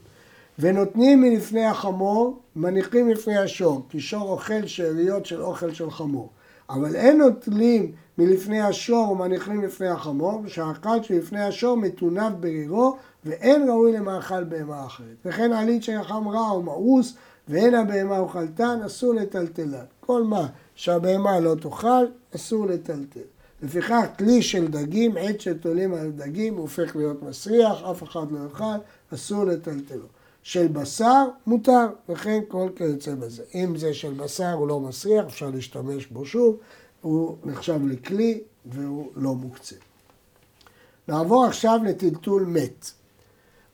ונותנים 0.60 1.22
מלפני 1.22 1.66
החמור, 1.66 2.40
מניחים 2.56 3.10
לפני 3.10 3.38
השור, 3.38 3.86
כי 3.90 4.00
שור 4.00 4.30
אוכל 4.30 4.66
שאריות 4.66 5.26
של 5.26 5.42
אוכל 5.42 5.74
של 5.74 5.92
חמור. 5.92 6.30
אבל 6.70 6.96
אין 6.96 7.18
נוטלים 7.18 7.92
מלפני 8.18 8.62
השור 8.62 9.12
ומניחים 9.12 9.64
לפני 9.64 9.88
החמור, 9.88 10.44
שהאכל 10.48 11.04
שלפני 11.04 11.44
השור 11.44 11.78
מטונף 11.78 12.34
ברירו, 12.40 12.98
ואין 13.28 13.70
ראוי 13.70 13.92
למאכל 13.92 14.44
בהמה 14.44 14.86
אחרת. 14.86 15.16
וכן 15.26 15.54
עלית 15.54 15.84
שיחם 15.84 16.28
רע 16.28 16.50
או 16.50 16.62
מאוס, 16.62 17.14
ואין 17.50 17.76
הבהמה 17.76 18.20
אוכלתן, 18.20 18.80
אסור 18.86 19.14
לטלטלן. 19.14 19.86
כל 20.00 20.24
מה 20.24 20.48
שהבהמה 20.76 21.40
לא 21.40 21.56
תאכל, 21.56 22.06
אסור 22.36 22.66
לטלטל. 22.66 23.20
לפיכך 23.64 24.06
כלי 24.18 24.42
של 24.42 24.68
דגים, 24.68 25.18
עת 25.18 25.42
שתולים 25.42 25.94
על 25.94 26.12
דגים, 26.12 26.58
הופך 26.58 26.96
להיות 26.96 27.24
מסריח, 27.24 27.84
אף 27.92 28.04
אחד 28.04 28.32
לא 28.32 28.40
יאכל, 28.44 28.78
אסור 29.14 29.44
לטלטלו. 29.44 30.06
של 30.44 30.68
בשר, 30.68 31.28
מותר, 31.48 31.88
וכן 32.10 32.40
כל 32.48 32.70
כיוצא 32.76 33.16
בזה. 33.16 33.44
אם 33.56 33.78
זה 33.78 33.94
של 33.94 34.14
בשר 34.14 34.52
הוא 34.52 34.68
לא 34.68 34.80
מסריח, 34.80 35.26
אפשר 35.26 35.50
להשתמש 35.50 36.08
בו 36.08 36.26
שוב, 36.26 36.58
הוא 37.02 37.36
נחשב 37.44 37.88
לכלי 37.88 38.42
והוא 38.66 39.12
לא 39.16 39.36
מוקצה. 39.36 39.76
נעבור 41.08 41.46
עכשיו 41.46 41.80
לטלטול 41.86 42.46
מת. 42.46 42.92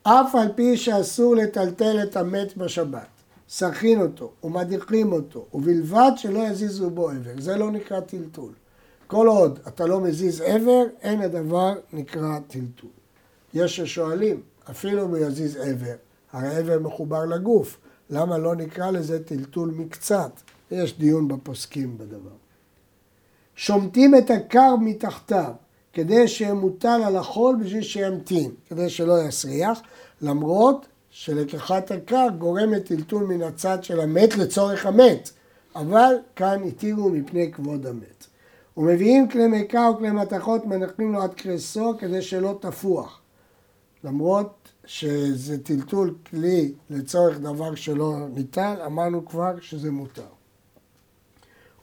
אף 0.04 0.36
על 0.36 0.48
פי 0.56 0.78
שאסור 0.78 1.36
לטלטל 1.36 2.04
את 2.04 2.18
המת 2.18 2.58
בשבת, 2.58 3.08
סכין 3.50 4.02
אותו 4.02 4.32
ומדיחים 4.44 5.12
אותו, 5.12 5.46
ובלבד 5.54 6.12
שלא 6.16 6.40
יזיזו 6.40 6.90
בו 6.90 7.12
אבר. 7.12 7.32
זה 7.40 7.58
לא 7.58 7.72
נקרא 7.72 8.00
טלטול. 8.00 8.52
כל 9.08 9.28
עוד 9.28 9.60
אתה 9.68 9.86
לא 9.86 10.00
מזיז 10.00 10.42
עבר, 10.42 10.84
אין 11.02 11.22
הדבר 11.22 11.74
נקרא 11.94 12.40
טלטול. 12.48 12.90
יש 13.54 13.76
ששואלים, 13.76 14.42
אפילו 14.70 15.06
אם 15.06 15.10
הוא 15.10 15.18
יזיז 15.18 15.56
עבר, 15.56 15.96
הרי 16.32 16.56
עבר 16.56 16.80
מחובר 16.80 17.26
לגוף, 17.26 17.78
למה 18.10 18.38
לא 18.38 18.56
נקרא 18.56 18.92
לזה 18.92 19.24
טלטול 19.24 19.72
מקצת? 19.78 20.32
יש 20.72 20.98
דיון 20.98 21.28
בפוסקים 21.28 21.98
בדבר. 21.98 22.36
שומטים 23.56 24.16
את 24.16 24.30
הקר 24.30 24.76
מתחתיו, 24.82 25.54
כדי 25.94 26.28
שימוטל 26.28 27.02
על 27.06 27.16
החול 27.16 27.56
בשביל 27.64 27.82
שימתין, 27.82 28.52
כדי 28.70 28.90
שלא 28.90 29.22
יסריח, 29.22 29.82
למרות 30.24 30.86
שלקיחת 31.10 31.92
הקר 31.92 32.28
גורמת 32.38 32.86
טלטול 32.86 33.24
מן 33.24 33.42
הצד 33.42 33.84
של 33.84 34.00
המת 34.00 34.38
לצורך 34.38 34.86
המת, 34.86 35.30
אבל 35.76 36.16
כאן 36.36 36.64
התירו 36.68 37.10
מפני 37.10 37.52
כבוד 37.52 37.88
המת. 37.88 38.28
ומביאים 38.78 39.30
כלי 39.30 39.48
מקה 39.48 39.90
וכלי 39.96 40.12
מתכות 40.12 40.66
מנחים 40.66 41.14
לו 41.14 41.22
עד 41.22 41.34
קרסו 41.34 41.94
כדי 42.00 42.22
שלא 42.22 42.58
תפוח. 42.62 43.22
למרות 44.04 44.70
שזה 44.86 45.64
טלטול 45.64 46.16
כלי 46.30 46.74
לצורך 46.90 47.40
דבר 47.40 47.76
שלא 47.76 48.18
ניתן, 48.34 48.76
אמרנו 48.86 49.26
כבר 49.26 49.54
שזה 49.62 49.92
מותר. 49.92 50.22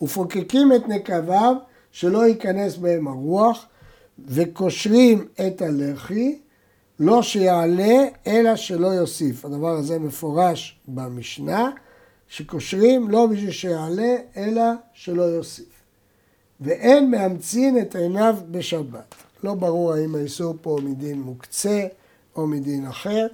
ופוקקים 0.03 0.73
את 0.73 0.89
נקביו 0.89 1.55
שלא 1.93 2.27
ייכנס 2.27 2.77
בהם 2.77 3.09
הרוח 3.09 3.67
וקושרים 4.19 5.29
את 5.47 5.63
הלחי 5.63 6.39
לא 7.01 7.23
שיעלה 7.23 8.05
אלא 8.27 8.57
שלא 8.57 8.87
יוסיף. 8.87 9.45
הדבר 9.45 9.77
הזה 9.77 9.99
מפורש 9.99 10.81
במשנה, 10.89 11.71
שקושרים 12.29 13.11
לא 13.11 13.27
בשביל 13.27 13.51
שיעלה 13.51 14.17
אלא 14.37 14.63
שלא 14.95 15.23
יוסיף. 15.23 15.83
ואין 16.61 17.11
מאמצין 17.11 17.79
את 17.79 17.97
עיניו 17.97 18.37
בשבת. 18.51 19.15
לא 19.45 19.55
ברור 19.55 19.93
האם 19.93 20.15
האיסור 20.15 20.55
פה 20.63 20.79
מדין 20.83 21.21
מוקצה 21.21 21.87
או 22.37 22.47
מדין 22.47 22.87
אחר. 22.87 23.27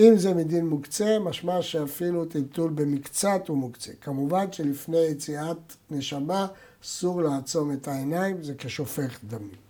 אם 0.00 0.12
זה 0.16 0.34
מדין 0.34 0.66
מוקצה, 0.66 1.18
משמע 1.18 1.62
שאפילו 1.62 2.24
טלטול 2.24 2.70
במקצת 2.70 3.48
הוא 3.48 3.56
מוקצה. 3.56 3.92
כמובן 4.00 4.52
שלפני 4.52 5.00
יציאת 5.10 5.56
נשמה 5.90 6.46
אסור 6.84 7.22
לעצום 7.22 7.72
את 7.72 7.88
העיניים, 7.88 8.42
זה 8.42 8.54
כשופך 8.58 9.18
דמים. 9.24 9.62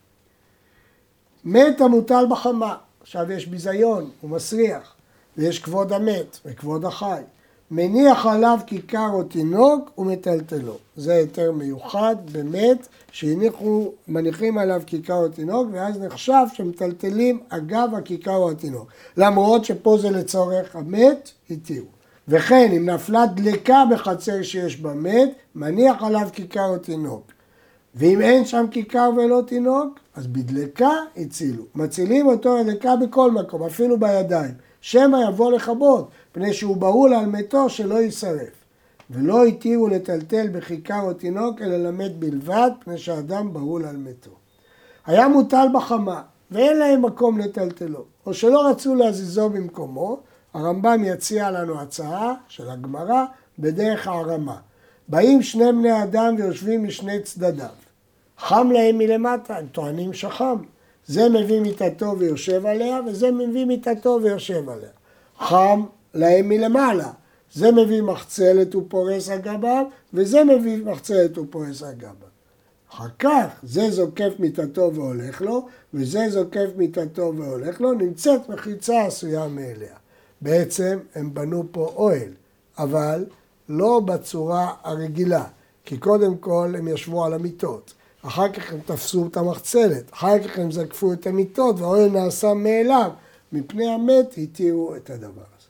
מת 1.45 1.81
המוטל 1.81 2.25
בחמה, 2.31 2.77
עכשיו 3.03 3.33
יש 3.33 3.47
ביזיון, 3.47 4.11
הוא 4.21 4.31
מסריח, 4.31 4.95
ויש 5.37 5.59
כבוד 5.59 5.93
המת 5.93 6.39
וכבוד 6.47 6.85
החי. 6.85 7.23
מניח 7.71 8.27
עליו 8.27 8.59
כיכר 8.67 9.09
או 9.13 9.23
תינוק 9.23 9.91
ומטלטלו. 9.99 10.79
זה 10.97 11.15
היתר 11.15 11.53
מיוחד 11.53 12.17
באמת, 12.33 12.89
שהניחו, 13.13 13.93
מניחים 14.09 14.59
עליו 14.59 14.83
כיכר 14.87 15.15
או 15.15 15.29
תינוק, 15.29 15.69
ואז 15.73 16.01
נחשב 16.01 16.45
שמטלטלים 16.55 17.41
אגב 17.49 17.89
הכיכר 17.99 18.37
או 18.37 18.51
התינוק. 18.51 18.89
למרות 19.17 19.65
שפה 19.65 19.97
זה 20.01 20.11
לצורך 20.11 20.77
המת, 20.77 21.31
התירו. 21.51 21.87
וכן, 22.29 22.73
אם 22.77 22.89
נפלה 22.89 23.27
דלקה 23.27 23.85
בחצר 23.91 24.43
שיש 24.43 24.81
בה 24.81 24.95
מת, 24.95 25.31
מניח 25.55 26.03
עליו 26.03 26.29
כיכר 26.33 26.67
או 26.67 26.79
תינוק. 26.79 27.33
ואם 27.95 28.21
אין 28.21 28.45
שם 28.45 28.67
כיכר 28.71 29.11
ולא 29.17 29.43
תינוק, 29.47 29.99
אז 30.15 30.27
בדלקה 30.27 30.91
הצילו. 31.17 31.65
מצילים 31.75 32.27
אותו 32.27 32.59
הדלקה 32.59 32.97
בכל 32.97 33.31
מקום, 33.31 33.63
אפילו 33.63 34.01
בידיים. 34.01 34.55
שמא 34.81 35.17
יבוא 35.29 35.53
לכבות, 35.53 36.09
פני 36.33 36.53
שהוא 36.53 36.77
בהול 36.77 37.15
על 37.15 37.27
מתו 37.27 37.69
שלא 37.69 37.95
יישרף. 37.95 38.63
ולא 39.11 39.45
התירו 39.45 39.89
לטלטל 39.89 40.49
בכיכר 40.49 41.01
או 41.01 41.15
תינוק, 41.15 41.63
אלא 41.63 41.77
למת 41.77 42.17
בלבד, 42.19 42.71
פני 42.85 42.99
שאדם 42.99 43.53
בהול 43.53 43.85
על 43.85 43.97
מתו. 43.97 44.31
היה 45.07 45.29
מוטל 45.29 45.67
בחמה, 45.75 46.23
ואין 46.51 46.79
להם 46.79 47.03
מקום 47.05 47.39
לטלטלו. 47.39 48.05
או 48.27 48.35
שלא 48.35 48.69
רצו 48.71 48.95
להזיזו 48.95 49.49
במקומו, 49.49 50.21
הרמב"ם 50.55 51.05
יציע 51.05 51.51
לנו 51.51 51.81
הצעה 51.81 52.35
של 52.49 52.71
הגמרא 52.71 53.25
בדרך 53.59 54.09
הערמה. 54.09 54.57
באים 55.09 55.43
שני 55.43 55.73
בני 55.73 56.03
אדם 56.03 56.35
ויושבים 56.39 56.85
משני 56.85 57.21
צדדיו. 57.23 57.82
חם 58.43 58.71
להם 58.71 58.99
מלמטה, 58.99 59.57
הם 59.57 59.67
טוענים 59.67 60.13
שחם. 60.13 60.57
זה 61.07 61.29
מביא 61.29 61.61
מיטתו 61.61 62.15
ויושב 62.19 62.67
עליה, 62.67 63.01
וזה 63.07 63.31
מביא 63.31 63.65
מיטתו 63.65 64.19
ויושב 64.23 64.69
עליה. 64.69 64.89
חם 65.39 65.83
להם 66.15 66.49
מלמעלה. 66.49 67.11
זה 67.53 67.73
מביא 67.73 68.03
מחצלת 68.03 68.75
ופורס 68.75 69.29
על 69.29 69.39
גביו, 69.39 69.85
וזה 70.15 70.45
מביא 70.45 70.85
מחצלת 70.85 71.39
ופורס 71.39 71.83
על 71.83 71.95
גביו. 71.95 72.33
אחר 72.91 73.09
כך 73.19 73.47
זה 73.63 73.91
זוקף 73.91 74.33
מיטתו 74.39 74.91
והולך 74.95 75.43
לו, 75.43 75.67
וזה 75.95 76.31
זוקף 76.31 76.69
מיטתו 76.77 77.33
והולך 77.37 77.81
לו, 77.81 77.93
נמצאת 77.93 78.49
מחיצה 78.49 79.05
עשויה 79.07 79.49
מאליה. 79.49 79.97
בעצם 80.41 80.99
הם 81.15 81.35
בנו 81.35 81.65
פה 81.71 81.93
אוהל, 81.97 82.33
אבל 82.79 83.25
לא 83.69 84.01
בצורה 84.01 84.73
הרגילה, 84.83 85.45
כי 85.85 85.99
קודם 85.99 86.37
כל 86.37 86.75
הם 86.79 86.89
ישבו 86.89 87.25
על 87.25 87.35
המיטות, 87.35 87.95
אחר 88.23 88.53
כך 88.53 88.73
הם 88.73 88.79
תפסו 88.87 89.27
את 89.27 89.37
המחצלת, 89.37 90.13
אחר 90.13 90.39
כך 90.39 90.59
הם 90.59 90.71
זקפו 90.71 91.13
את 91.13 91.27
המיטות 91.27 91.81
והאוהל 91.81 92.11
נעשה 92.11 92.55
מאליו, 92.55 93.11
מפני 93.53 93.89
המת 93.89 94.35
התירו 94.39 94.97
את 94.97 95.11
הדבר 95.11 95.27
הזה. 95.27 95.69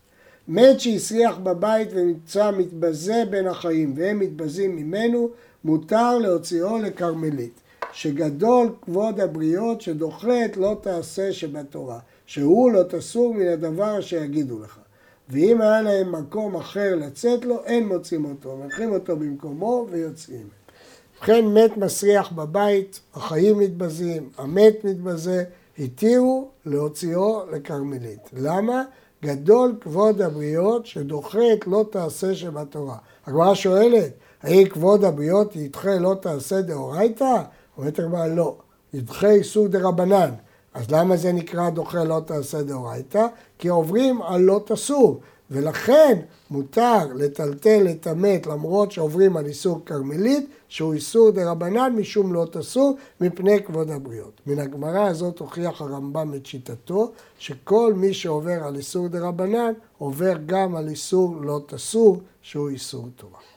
מת 0.49 0.81
שהסריח 0.81 1.39
בבית 1.39 1.89
ונמצא 1.93 2.51
מתבזה 2.51 3.25
בין 3.31 3.47
החיים 3.47 3.95
והם 3.97 4.19
מתבזים 4.19 4.77
ממנו, 4.77 5.29
מותר 5.65 6.19
להוציאו 6.19 6.79
לכרמלית. 6.79 7.61
שגדול 7.93 8.75
כבוד 8.83 9.21
הבריות 9.21 9.81
שדוחת 9.81 10.57
לא 10.57 10.77
תעשה 10.81 11.33
שבתורה, 11.33 11.99
שהוא 12.27 12.73
לא 12.73 12.83
תסור 12.83 13.35
מן 13.35 13.47
הדבר 13.47 13.99
אשר 13.99 14.23
יגידו 14.23 14.59
לך. 14.59 14.79
ואם 15.29 15.61
היה 15.61 15.83
להם 15.83 16.13
מקום 16.13 16.57
אחר 16.57 16.95
לצאת 16.97 17.45
לו, 17.45 17.65
אין 17.65 17.89
מוצאים 17.89 18.25
אותו, 18.25 18.57
מלכים 18.57 18.93
אותו 18.93 19.17
במקומו 19.17 19.87
ויוצאים. 19.91 20.62
ובכן 21.23 21.47
מת 21.47 21.77
מסריח 21.77 22.33
בבית, 22.33 23.01
החיים 23.15 23.59
מתבזים, 23.59 24.29
המת 24.39 24.85
מתבזה, 24.85 25.45
התירו 25.79 26.49
להוציאו 26.67 27.43
לכרמלית. 27.53 28.31
למה? 28.33 28.83
גדול 29.25 29.77
כבוד 29.81 30.21
הבריות 30.23 30.87
שדוחת 30.87 31.67
לא 31.67 31.85
תעשה 31.91 32.35
שבתורה. 32.35 32.97
הגמרא 33.27 33.55
שואלת, 33.55 34.13
האם 34.43 34.69
כבוד 34.69 35.05
הבריות 35.05 35.57
ידחה 35.57 35.99
לא 35.99 36.17
תעשה 36.21 36.61
דאורייתא? 36.61 37.43
אומרת 37.79 37.99
הגמרא 37.99 38.27
לא, 38.27 38.57
ידחה 38.95 39.31
איסור 39.31 39.69
דרבנן. 39.69 40.31
אז 40.75 40.91
למה 40.91 41.17
זה 41.17 41.33
נקרא 41.33 41.71
דוחה 41.71 42.05
לא 42.05 42.21
תעשה 42.27 42.63
דאורייתא? 42.63 43.27
כי 43.59 43.69
עוברים 43.69 44.23
על 44.23 44.41
לא 44.41 44.61
תסור, 44.67 45.21
ולכן 45.53 46.19
מותר 46.51 47.07
לטלטל 47.15 47.87
את 47.91 48.07
המת 48.07 48.47
למרות 48.47 48.93
שעוברים 48.93 49.37
על 49.37 49.47
איסור 49.47 49.81
כרמלית, 49.87 50.49
שהוא 50.69 50.95
איסור 50.95 51.31
דרבנן 51.31 51.93
משום 51.97 52.33
לא 52.33 52.47
תסור, 52.53 52.97
מפני 53.21 53.63
כבוד 53.65 53.91
הבריות. 53.91 54.41
מן 54.47 54.59
הגמרא 54.59 55.07
הזאת 55.07 55.39
הוכיח 55.39 55.81
הרמב"ם 55.81 56.35
את 56.35 56.47
שיטתו, 56.47 57.13
שכל 57.39 57.95
מי 57.97 58.15
שעובר 58.15 58.65
על 58.65 58.77
איסור 58.77 59.09
דרבנן, 59.09 59.73
עובר 59.99 60.37
גם 60.47 60.77
על 60.77 60.89
איסור 60.89 61.37
לא 61.41 61.61
תסור, 61.67 62.21
שהוא 62.43 62.69
איסור 62.69 63.09
תורה. 63.17 63.52